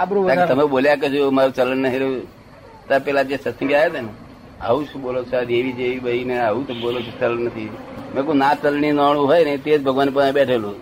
આબરૂ 0.01 0.23
તમે 0.51 0.65
બોલ્યા 0.75 1.01
કજો 1.03 1.31
મારું 1.39 1.55
ચલણ 1.59 1.81
નહીં 1.85 2.01
રહ્યું. 2.03 2.23
ત્યાં 2.89 3.05
પેલા 3.07 3.25
જે 3.31 3.37
સત્સંગી 3.39 3.77
આવ્યા 3.77 3.91
હતા 3.91 4.05
ને 4.07 4.13
આવું 4.67 4.85
શું 4.91 5.01
બોલો 5.07 5.21
છો? 5.31 5.39
દેવી 5.51 5.75
જેવી 5.79 6.01
બહી 6.07 6.25
ને 6.31 6.35
આવું 6.47 6.65
તો 6.69 6.75
બોલો 6.85 6.99
છો 7.07 7.13
ચલણ 7.21 7.43
નથી. 7.49 7.71
મેં 8.15 8.23
કહું 8.27 8.37
ના 8.43 8.55
ચલણી 8.63 8.95
નોણું 9.01 9.25
હોય 9.31 9.43
ને 9.49 9.53
તે 9.65 9.71
જ 9.79 9.81
ભગવાન 9.87 10.11
પાસે 10.17 10.33
બેઠેલું. 10.39 10.77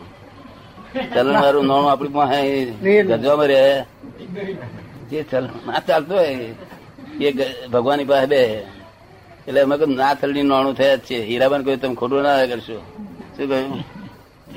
ચલણ 1.15 1.37
વાળું 1.45 1.67
નોણું 1.71 1.91
આપણી 1.91 2.15
પાસે 2.19 2.39
ગજવામાં 3.09 3.49
રહે. 3.53 3.63
જે 5.11 5.19
ચલણ 5.31 5.51
ના 5.67 5.81
ચાલતું 5.89 6.17
હોય 6.19 6.33
એ 7.27 7.31
ભગવાનની 7.73 8.09
પાસે 8.11 8.27
બે. 8.33 8.43
એટલે 9.49 9.61
અમે 9.65 9.75
કહ્યું 9.79 9.97
ના 10.03 10.15
ચલણી 10.21 10.47
નોણું 10.51 10.75
થયા 10.81 10.97
જ 10.97 11.03
છે. 11.09 11.19
હીરાબાન 11.31 11.63
કહ્યું 11.65 11.81
તમે 11.83 11.95
ખોટું 12.01 12.23
ના 12.27 12.47
કરશો. 12.51 12.79
શું 13.37 13.47
કહ્યું? 13.51 13.85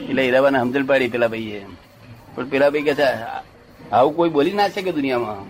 એટલે 0.09 0.21
હીરાબાને 0.25 0.57
સમજણ 0.59 0.85
પાડી 0.91 1.11
પેલા 1.15 1.31
ભાઈએ. 1.33 1.61
પણ 2.35 2.47
પેલા 2.53 2.69
ભાઈ 2.73 2.87
કે 2.87 2.93
છે 2.99 3.07
આવું 3.91 4.13
કોઈ 4.17 4.31
બોલી 4.35 4.55
ના 4.59 4.69
શકે 4.73 4.91
દુનિયામાં. 4.99 5.45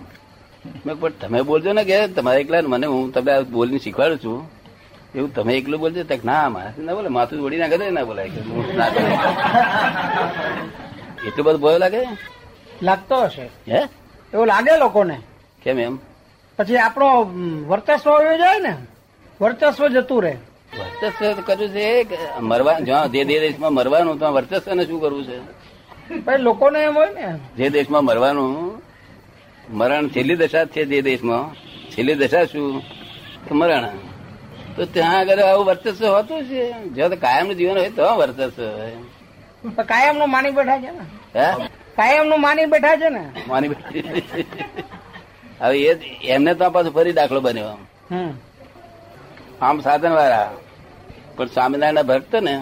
મેં 0.85 0.95
પણ 1.01 1.13
તમે 1.21 1.39
બોલજો 1.49 1.69
ને 1.73 1.83
કે 1.89 1.97
તમારે 2.15 2.39
એકલા 2.43 2.61
મને 2.73 2.87
હું 2.93 3.11
તમને 3.13 3.31
આ 3.35 3.41
બોલીને 3.55 3.79
શીખવાડું 3.85 4.19
છું. 4.23 4.39
એવું 5.15 5.29
તમે 5.35 5.53
એકલું 5.59 5.79
બોલજો? 5.83 6.01
તક 6.11 6.21
ના 6.29 6.45
મારાથી 6.55 6.85
ના 6.87 6.95
બોલે 6.97 7.09
માથું 7.17 7.45
ઓડી 7.47 7.61
ના 7.63 7.71
કરે 7.71 7.85
ના 7.97 8.05
બોલાય. 8.09 8.31
ના. 8.79 8.89
એટલું 11.27 11.45
બધું 11.45 11.61
ભયો 11.61 11.77
લાગે? 11.77 12.01
લાગતો 12.81 13.15
હશે. 13.15 13.49
હે? 13.71 13.81
એવું 14.33 14.47
લાગે 14.47 14.77
લોકોને? 14.77 15.19
કેમ 15.63 15.79
એમ? 15.79 15.99
પછી 16.59 16.77
આપણો 16.77 17.23
વર્ચસ્વ 17.67 18.11
આવ્યો 18.11 18.37
જાય 18.37 18.59
ને 18.59 18.77
વર્ચસ્વ 19.41 19.87
જતું 19.87 20.23
રહે. 20.23 20.37
વર્ચસ્વ 20.79 21.41
કર્યું 21.45 21.69
છે 21.69 22.03
કે 22.03 22.17
મરવા 22.39 22.79
જ્યાં 22.79 23.11
જે 23.11 23.25
જે 23.25 23.39
દેશમાં 23.39 23.73
મરવાનું 23.73 24.19
ત્યાં 24.19 24.33
વર્ચસ્વને 24.33 24.85
શું 24.85 25.01
કરવું 25.01 25.23
છે? 25.23 26.37
લોકોને 26.37 26.79
એમ 26.79 26.97
હોય 26.97 27.09
ને. 27.13 27.39
જે 27.57 27.69
દેશમાં 27.69 28.05
મરવાનું 28.05 28.81
મરણ 29.69 30.09
છેલ્લી 30.09 30.35
દશા 30.35 30.65
છે 30.65 30.85
જે 30.85 31.01
દેશમાં. 31.01 31.55
છેલ્લી 31.89 32.15
દશા 32.15 32.45
શું? 32.45 32.81
તો 33.47 33.55
મરણ. 33.55 33.89
તો 34.75 34.85
ત્યાં 34.85 35.19
આગળ 35.19 35.39
આવું 35.39 35.65
વર્ચસ્વ 35.65 36.05
હોતું 36.07 36.43
છે. 36.43 36.71
જો 36.71 37.09
તો 37.09 37.15
કાયમનું 37.15 37.55
જીવન 37.55 37.77
હોય 37.77 37.89
તો 37.89 38.15
વર્ચસ્વ 38.15 38.63
હોય. 38.63 38.91
કાયમનું 39.89 40.29
માની 40.31 40.51
બેઠા 40.51 40.79
છે 40.79 40.91
ને? 40.91 41.05
હે? 41.35 41.47
કાયમનું 41.95 42.41
માની 42.41 42.65
બેઠા 42.65 42.97
છે 42.97 43.09
ને? 43.09 43.23
માની 43.47 43.67
બેઠી. 43.67 44.03
હવે 45.61 45.77
એ 45.79 45.91
એમને 46.27 46.53
તો 46.53 46.69
પાછો 46.69 46.91
ફરી 46.91 47.13
દાખલો 47.13 47.41
બન્યો 47.41 47.77
આમ. 49.61 49.79
સાધન 49.79 50.11
વાળા 50.11 50.51
પણ 51.35 51.47
સ્વામિનારાયણ 51.47 52.07
ભક્ત 52.07 52.35
ને 52.35 52.55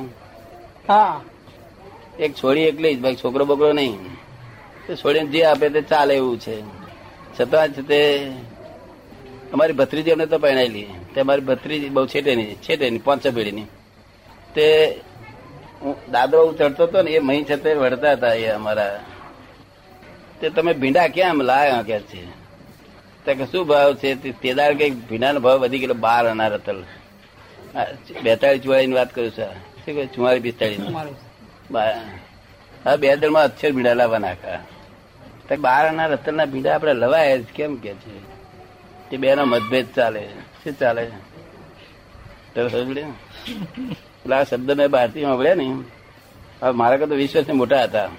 હા. 0.90 1.22
એક 2.20 2.32
છોડી 2.34 2.62
એકલી 2.62 2.96
જ 2.96 3.02
ભાઈ 3.02 3.16
છોકરો 3.16 3.46
બોકરો 3.46 3.74
નહીં. 3.74 3.98
છોડી 4.88 4.96
છોડીને 4.96 5.30
જે 5.30 5.44
આપે 5.46 5.70
તે 5.70 5.82
ચાલે 5.82 6.14
એવું 6.16 6.40
છે. 6.40 6.56
છતાં 7.40 7.68
તે 7.88 8.00
અમારી 9.54 9.74
ભત્રીજી 9.74 10.12
અમને 10.12 10.26
તો 10.26 10.38
પહેણાયેલી 10.38 10.90
તે 11.14 11.22
અમારી 11.22 11.42
ભત્રીજી 11.42 11.90
બહુ 11.90 12.06
છેટેની 12.06 12.56
છેટેની 12.56 12.98
પાંચ 12.98 13.28
છ 13.28 13.30
પેઢીની. 13.36 13.68
તે 14.56 14.66
દાદરો 16.12 16.46
હું 16.46 16.58
ચડતો 16.58 16.84
હતો 16.84 17.02
ને 17.02 17.12
એ 17.12 17.20
મહી 17.20 17.44
છતે 17.44 17.74
વળતા 17.74 18.12
હતા 18.12 18.34
એ 18.34 18.48
અમારા. 18.48 19.00
તે 20.42 20.50
તમે 20.50 20.74
ભીંડા 20.74 21.08
કેમ 21.08 21.42
લાયા 21.42 21.82
કે 21.82 22.00
છે? 22.00 22.28
તે 23.26 23.34
કે 23.34 23.46
શું 23.46 23.68
ભાવ 23.68 23.96
છે? 23.96 24.32
તે 24.32 24.54
દાડ 24.54 24.78
કંઈક 24.78 25.10
ભીંડાનો 25.10 25.40
ભાવ 25.40 25.60
વધી 25.60 25.80
ગયેલો 25.80 25.94
બાર 25.94 26.26
અનાર 26.26 26.54
રતલ 26.54 26.84
બેતાળીસ 28.24 28.62
ચુવાળીની 28.62 28.94
વાત 28.94 29.16
કરું 29.16 29.32
છું. 29.32 29.46
શું 29.46 29.86
કહે? 29.86 30.06
ચુમ્માલીસ 30.06 30.42
પિસ્તાળીસ. 30.42 30.80
હા 30.80 32.96
બા- 32.96 33.16
દરમાં 33.16 33.44
અક્ષર 33.44 33.72
ભીંડા 33.72 33.94
લાવવા 33.94 34.18
નાખા 34.18 34.60
તો 35.50 35.56
બાર 35.56 35.92
ના 35.92 36.06
રતલના 36.06 36.46
ભીંડા 36.46 36.76
આપણે 36.76 36.94
લવાય 36.94 37.40
જ 37.40 37.44
કેમ 37.44 37.76
કે 37.76 37.94
છે? 37.94 38.20
તે 39.10 39.18
બે 39.18 39.36
નો 39.36 39.46
મતભેદ 39.46 39.86
ચાલે. 39.96 40.30
શું 40.64 40.74
ચાલે? 40.74 42.70
સમજ્યું? 42.70 44.11
પેલા 44.24 44.44
શબ્દ 44.44 44.70
મેં 44.80 44.90
બહારથી 44.96 45.24
સાંભળ્યા 45.26 45.60
ને 45.62 45.68
હવે 46.62 46.74
મારા 46.80 46.98
કરતા 46.98 47.18
વીસ 47.22 47.34
મોટા 47.62 47.84
હતા. 47.84 48.10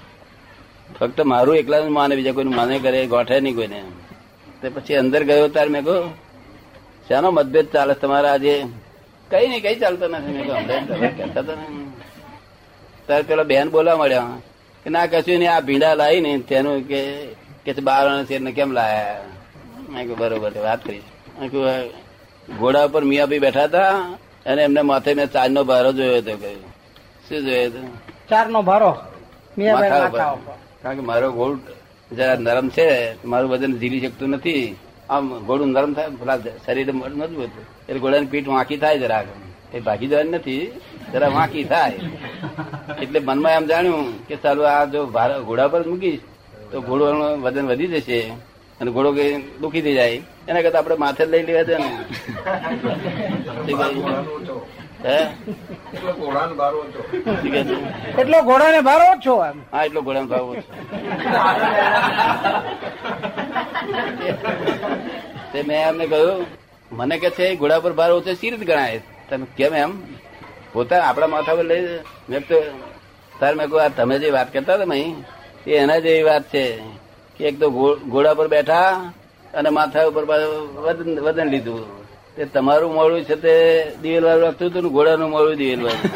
ફક્ત 0.98 1.18
મારું 1.32 1.56
એકલા 1.56 1.88
માને, 1.98 2.14
બીજા 2.18 2.36
કોઈનું 2.36 2.56
માને 2.60 2.74
કરે, 2.84 3.00
ગોઠે 3.06 3.36
નહીં 3.40 3.56
કોઈને. 3.56 3.80
તે 4.60 4.66
પછી 4.74 4.96
અંદર 5.02 5.22
ગયો 5.28 5.48
ત્યારે 5.54 5.70
મેં 5.74 5.82
કહું 5.84 6.02
શાનો 7.08 7.28
મતભેદ 7.30 7.66
ચાલે 7.74 7.94
તમારા 7.94 8.32
આજે? 8.36 8.54
કઈ 9.30 9.46
નહીં, 9.48 9.62
કઈ 9.64 9.76
ચાલતો 9.82 10.06
નથી. 10.08 10.32
મેં 10.36 10.44
કહું 10.48 10.60
ત્યારે 13.06 13.24
પેલા 13.28 13.48
બેન 13.52 13.66
બોલવા 13.74 13.96
મળ્યા 13.96 14.38
કે 14.82 14.88
ના, 14.90 15.06
કશું 15.06 15.38
નહીં, 15.38 15.52
આ 15.54 15.60
ભીંડા 15.60 15.94
લાવી 16.00 16.20
ને 16.26 16.30
તેનું 16.48 16.76
કે 16.90 17.00
કે 17.64 17.70
બાર 17.88 18.04
છે 18.24 18.36
કેમ 18.58 18.70
લાયા? 18.72 19.20
મેં 19.92 20.04
બરોબર 20.20 20.52
વાત 20.66 20.80
કરી 20.84 21.02
ઘોડા 22.58 22.86
ઉપર 22.88 23.02
મિયાભાઈ 23.10 23.44
બેઠા 23.44 23.64
હતા 23.64 23.92
અને 24.46 24.60
એમને 24.62 24.82
માથે 24.82 25.10
મેં 25.14 25.26
ચાર 25.34 25.48
નો 25.50 25.62
ભારો 25.64 25.90
જોયો 25.92 26.18
હતો 26.18 26.32
કહ્યું 26.36 26.62
શું 27.26 27.40
જોયો 27.46 27.66
હતો? 27.70 27.80
ચાર 28.28 28.46
નો 28.48 28.60
ભારો 28.62 28.90
કારણ 30.82 30.96
કે 30.98 31.02
મારો 31.10 31.28
ઘોડ 31.32 31.58
જરા 32.10 32.36
નરમ 32.46 32.68
છે 32.68 32.86
મારું 33.24 33.48
વજન 33.50 33.72
ઝીલી 33.80 34.00
શકતું 34.00 34.30
નથી. 34.30 34.64
આમ 35.10 35.24
ઘોડું 35.46 35.68
નરમ 35.74 35.92
થાય 35.94 36.08
પેલા 36.20 36.38
શરીર 36.66 36.88
મજબૂત 36.92 37.52
એટલે 37.88 38.00
ઘોડાની 38.00 38.26
પીઠ 38.26 38.48
વાંકી 38.48 38.76
થાય 38.82 38.98
જરાક. 38.98 39.26
એ 39.74 39.80
ભાગી 39.80 40.06
જવાની 40.06 40.30
નથી 40.30 40.62
જરા 41.12 41.28
વાંકી 41.28 41.64
થાય. 41.64 41.96
એટલે 43.02 43.18
મનમાં 43.20 43.52
એમ 43.52 43.64
જાણ્યું 43.66 44.26
કે 44.26 44.34
ચાલો 44.36 44.62
આ 44.74 44.84
જો 44.92 45.00
ભાર- 45.06 45.42
ઘોડા 45.48 45.68
પર 45.68 45.82
મૂકીશ 45.90 46.20
તો 46.72 46.76
ઘોડોનું 46.80 47.42
વજન 47.44 47.66
વધી 47.70 47.86
જશે. 47.94 48.20
અને 48.82 48.90
ઘોડો 48.94 49.10
કઈ 49.16 49.32
દુખી 49.62 49.82
થઈ 49.86 49.96
જાય. 49.98 50.18
એના 50.48 50.62
કરતા 50.64 50.80
આપણે 50.82 50.96
માથે 51.02 51.24
લઈ 51.32 51.44
લેવા 51.48 51.66
છે 51.68 51.74
ને. 51.82 51.88
એટલો 55.92 56.10
ઘોડા 56.20 56.42
ઘોડાને 58.48 58.80
ભારો 58.88 59.04
ઓછો 59.14 59.34
હા 59.72 59.82
એટલો 59.86 60.00
ઘોડાનો 60.06 60.28
ભાવ. 60.32 60.46
તે 65.52 65.58
મેં 65.68 65.78
એમને 65.88 66.04
કહ્યું 66.12 66.40
મને 66.90 67.16
કે 67.22 67.28
છે 67.36 67.44
ઘોડા 67.60 67.82
પર 67.84 67.92
ભાર 68.00 68.10
ઓછો 68.16 68.32
સી 68.40 68.50
રીતે 68.52 68.66
ગણાય? 68.70 69.00
તમે 69.28 69.46
કેમ 69.56 69.72
એમ? 69.82 69.92
પોતા 70.72 71.02
આપણા 71.08 71.32
માથા 71.34 71.56
પર 71.58 71.66
લઈ 71.70 71.84
મેં 72.30 72.42
તો 72.48 72.56
તાર 73.40 73.52
મેં 73.58 73.66
કહ્યું 73.70 73.92
તમે 73.98 74.14
જે 74.22 74.28
વાત 74.36 74.48
કરતા 74.54 74.76
હતા 74.76 74.90
મહી 74.92 75.10
એ 75.66 75.68
એના 75.82 76.00
જેવી 76.04 76.26
વાત 76.30 76.44
છે. 76.52 76.64
એક 77.48 77.54
તો 77.60 77.66
ઘોડા 78.12 78.38
પર 78.38 78.48
બેઠા 78.54 78.90
અને 79.58 79.70
માથા 79.78 80.08
ઉપર 80.10 80.24
વદન 81.24 81.48
લીધું. 81.54 81.82
તે 82.36 82.42
તમારું 82.54 82.92
મોડું 82.98 83.20
છે 83.28 83.36
તે 83.44 83.54
દિવેલ 84.02 84.24
વાળું 84.26 84.44
લાગતું 84.44 84.66
હતું 84.70 84.82
ને 84.84 84.90
ઘોડાનું 84.96 85.28
મોડું 85.34 85.54
દિવેલ 85.60 85.80
વાળું 85.86 86.10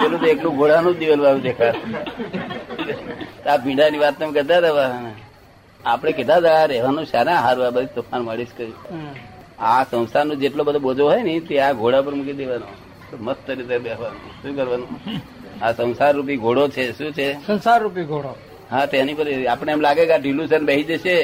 પેલું 0.00 0.18
તો 0.22 0.26
એકલું 0.34 0.54
ઘોડાનું 0.60 0.92
જ 0.94 0.98
દિવેલ 1.02 1.20
વાળું 1.24 1.42
દેખાય 1.48 1.74
આ 3.50 3.58
ભીંડાની 3.64 4.02
વાત 4.04 4.14
તમે 4.18 4.32
કહેતા 4.36 4.58
હતા 4.60 4.90
આપણે 5.84 6.12
કીધા 6.18 6.40
હતા 6.40 6.62
રહેવાનું 6.72 7.04
શાના 7.12 7.40
હારું 7.44 7.64
આ 7.66 7.74
બધી 7.76 7.94
તોફાન 7.96 8.22
મળીશ 8.28 8.54
કર્યું. 8.56 8.78
આ 9.68 9.82
સંસ્થાનો 9.90 10.32
જેટલો 10.42 10.62
બધો 10.68 10.80
બોજો 10.86 11.02
હોય 11.10 11.22
ને 11.26 11.32
તે 11.48 11.54
આ 11.66 11.72
ઘોડા 11.80 12.04
પર 12.06 12.14
મૂકી 12.18 12.38
દેવાનો. 12.40 12.68
મસ્ત 13.26 13.46
રીતે 13.58 13.76
બેસવાનું 13.84 14.22
શું 14.40 14.52
કરવાનું? 14.58 14.90
આ 15.64 15.72
સંસાર 15.78 16.12
રૂપી 16.16 16.38
ઘોડો 16.44 16.62
છે 16.74 16.82
શું 16.98 17.10
છે? 17.16 17.26
સંસાર 17.46 17.78
રૂપી 17.84 18.06
ઘોડો. 18.12 18.32
હા 18.72 18.86
તેની 18.92 19.16
પર 19.18 19.26
આપણે 19.52 19.72
એમ 19.76 19.80
લાગે 19.86 20.02
કે 20.10 20.16
ઢીલું 20.18 20.46
છે 20.50 20.58
બેસી 20.68 20.98
જશે. 20.98 21.16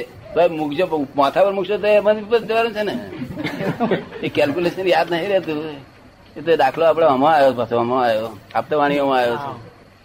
મૂકજો 0.58 0.84
માથા 1.18 1.44
પર 1.46 1.52
મૂકશો 1.58 1.76
તો 1.82 1.88
એમાં 1.98 2.16
જવાનું 2.48 2.72
છે 2.76 2.82
ને. 2.88 2.94
એ 4.24 4.28
કેલ્ક્યુલેશન 4.36 4.88
યાદ 4.94 5.08
નહીં 5.12 5.30
રહેતું. 5.32 5.58
એ 6.38 6.40
તો 6.46 6.50
દાખલો 6.62 6.84
આપણે 6.88 7.06
આમાં 7.12 7.34
આવ્યો 7.36 7.54
પાછો 7.60 7.74
આમાં 7.82 8.02
આવ્યો. 8.04 8.30
આપતાવાણીઓમાં 8.58 9.20
આવ્યો 9.20 9.38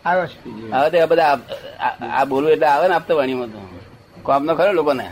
આવ્યો 0.06 0.28
છે. 0.32 0.38
હવે 0.74 0.88
તો 0.92 0.98
આ 1.04 1.10
બધા 1.12 1.34
આ 2.18 2.26
બોલવું 2.32 2.52
એટલે 2.56 2.68
આવે 2.74 2.86
ને 2.88 2.96
આપતાવાણીમાં 3.00 3.52
તો. 3.54 3.60
કોમ 4.26 4.42
નો 4.48 4.54
ખરો 4.58 4.72
લોકોને. 4.80 5.08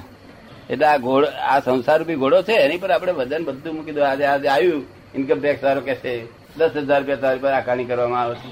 એટલે 0.72 0.86
આ 0.92 0.98
ઘોડો 1.06 1.28
આ 1.52 1.60
સંસાર 1.66 1.98
રૂપી 2.02 2.20
ઘોડો 2.24 2.38
છે 2.48 2.56
એની 2.66 2.82
પર 2.84 2.92
આપણે 2.92 3.14
વજન 3.20 3.44
બધું 3.48 3.74
મૂકી 3.78 3.96
દો. 3.98 4.02
આજે 4.10 4.26
આજે 4.34 4.48
આવ્યું. 4.56 4.84
ઇન્કમ 5.18 5.40
ટેક્સ 5.40 5.64
વાળો 5.66 5.82
કે 5.88 5.96
છે. 6.04 6.14
દસ 6.58 6.72
હજાર 6.76 7.00
રૂપિયા 7.02 7.24
તારી 7.24 7.44
પર 7.44 7.54
આકારણી 7.60 7.90
કરવામાં 7.90 8.22
આવે 8.24 8.36
છે. 8.42 8.50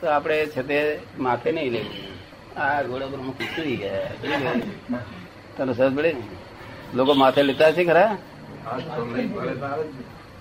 તો 0.00 0.04
આપણે 0.16 0.36
છે 0.54 0.62
તે 0.68 0.78
માથે 1.24 1.48
નહીં 1.56 1.72
લેવું 1.74 1.94
આ 2.56 2.82
ઘોડા 2.82 3.10
પર 3.12 3.20
મૂકી 3.26 3.48
સુઈ 3.54 3.76
ગયા 3.76 4.12
તને 5.56 5.72
સરસ 5.74 5.92
પડે 5.96 6.10
લોકો 6.96 7.12
માથે 7.20 7.40
લેતા 7.48 7.72
છે 7.76 7.82
ખરા? 7.84 8.12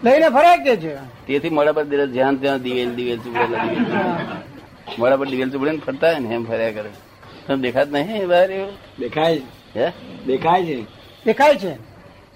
લઈને 0.03 0.27
ફરાય 0.35 0.57
કે 0.65 0.73
છે? 0.83 0.93
તેથી 1.27 1.53
મોડા 1.57 1.75
પર 1.77 1.85
દિવસ 1.91 2.09
ધ્યાન 2.15 2.35
ત્યાં 2.41 2.61
દિવેલ 2.65 2.91
દિવેલ 2.97 3.19
ચૂપડેલા 3.23 3.65
દિવેલ 3.65 3.85
મોડા 4.99 5.17
પર 5.19 5.27
દિવેલ 5.31 5.49
ચૂપડે 5.51 5.71
ફરતા 5.87 6.11
હોય 6.11 6.19
ને 6.19 6.29
એમ 6.35 6.43
ફર્યા 6.49 6.75
કરે. 6.77 6.91
તમે 7.47 7.57
દેખાત 7.65 7.87
નહીં 7.93 8.27
બહાર 8.31 8.49
એવું? 8.51 8.73
દેખાય 8.99 9.41
હે? 9.75 9.87
દેખાય 10.27 10.61
છે. 10.67 10.77
દેખાય 11.25 11.55
છે? 11.63 11.73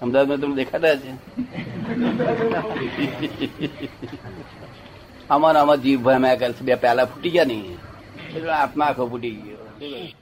અમદાવાદમાં 0.02 0.40
તમને 0.40 0.56
દેખાતા 0.62 0.96
છે 1.02 1.10
આમાં 5.30 5.56
આમાં 5.60 5.78
જીભ 5.84 6.02
ભમ્યા 6.06 6.40
કરે 6.40 6.52
છે. 6.52 6.62
બે 6.68 6.74
પેલા 6.84 7.08
ફૂટી 7.12 7.32
ગયા 7.36 7.48
નહીં 7.50 7.78
એટલે 8.36 8.52
આત્મા 8.52 8.86
આખો 8.90 9.06
ફૂટી 9.06 9.34
ગયો. 9.36 9.59
શું 9.80 9.90
કહ્યું? 9.90 10.19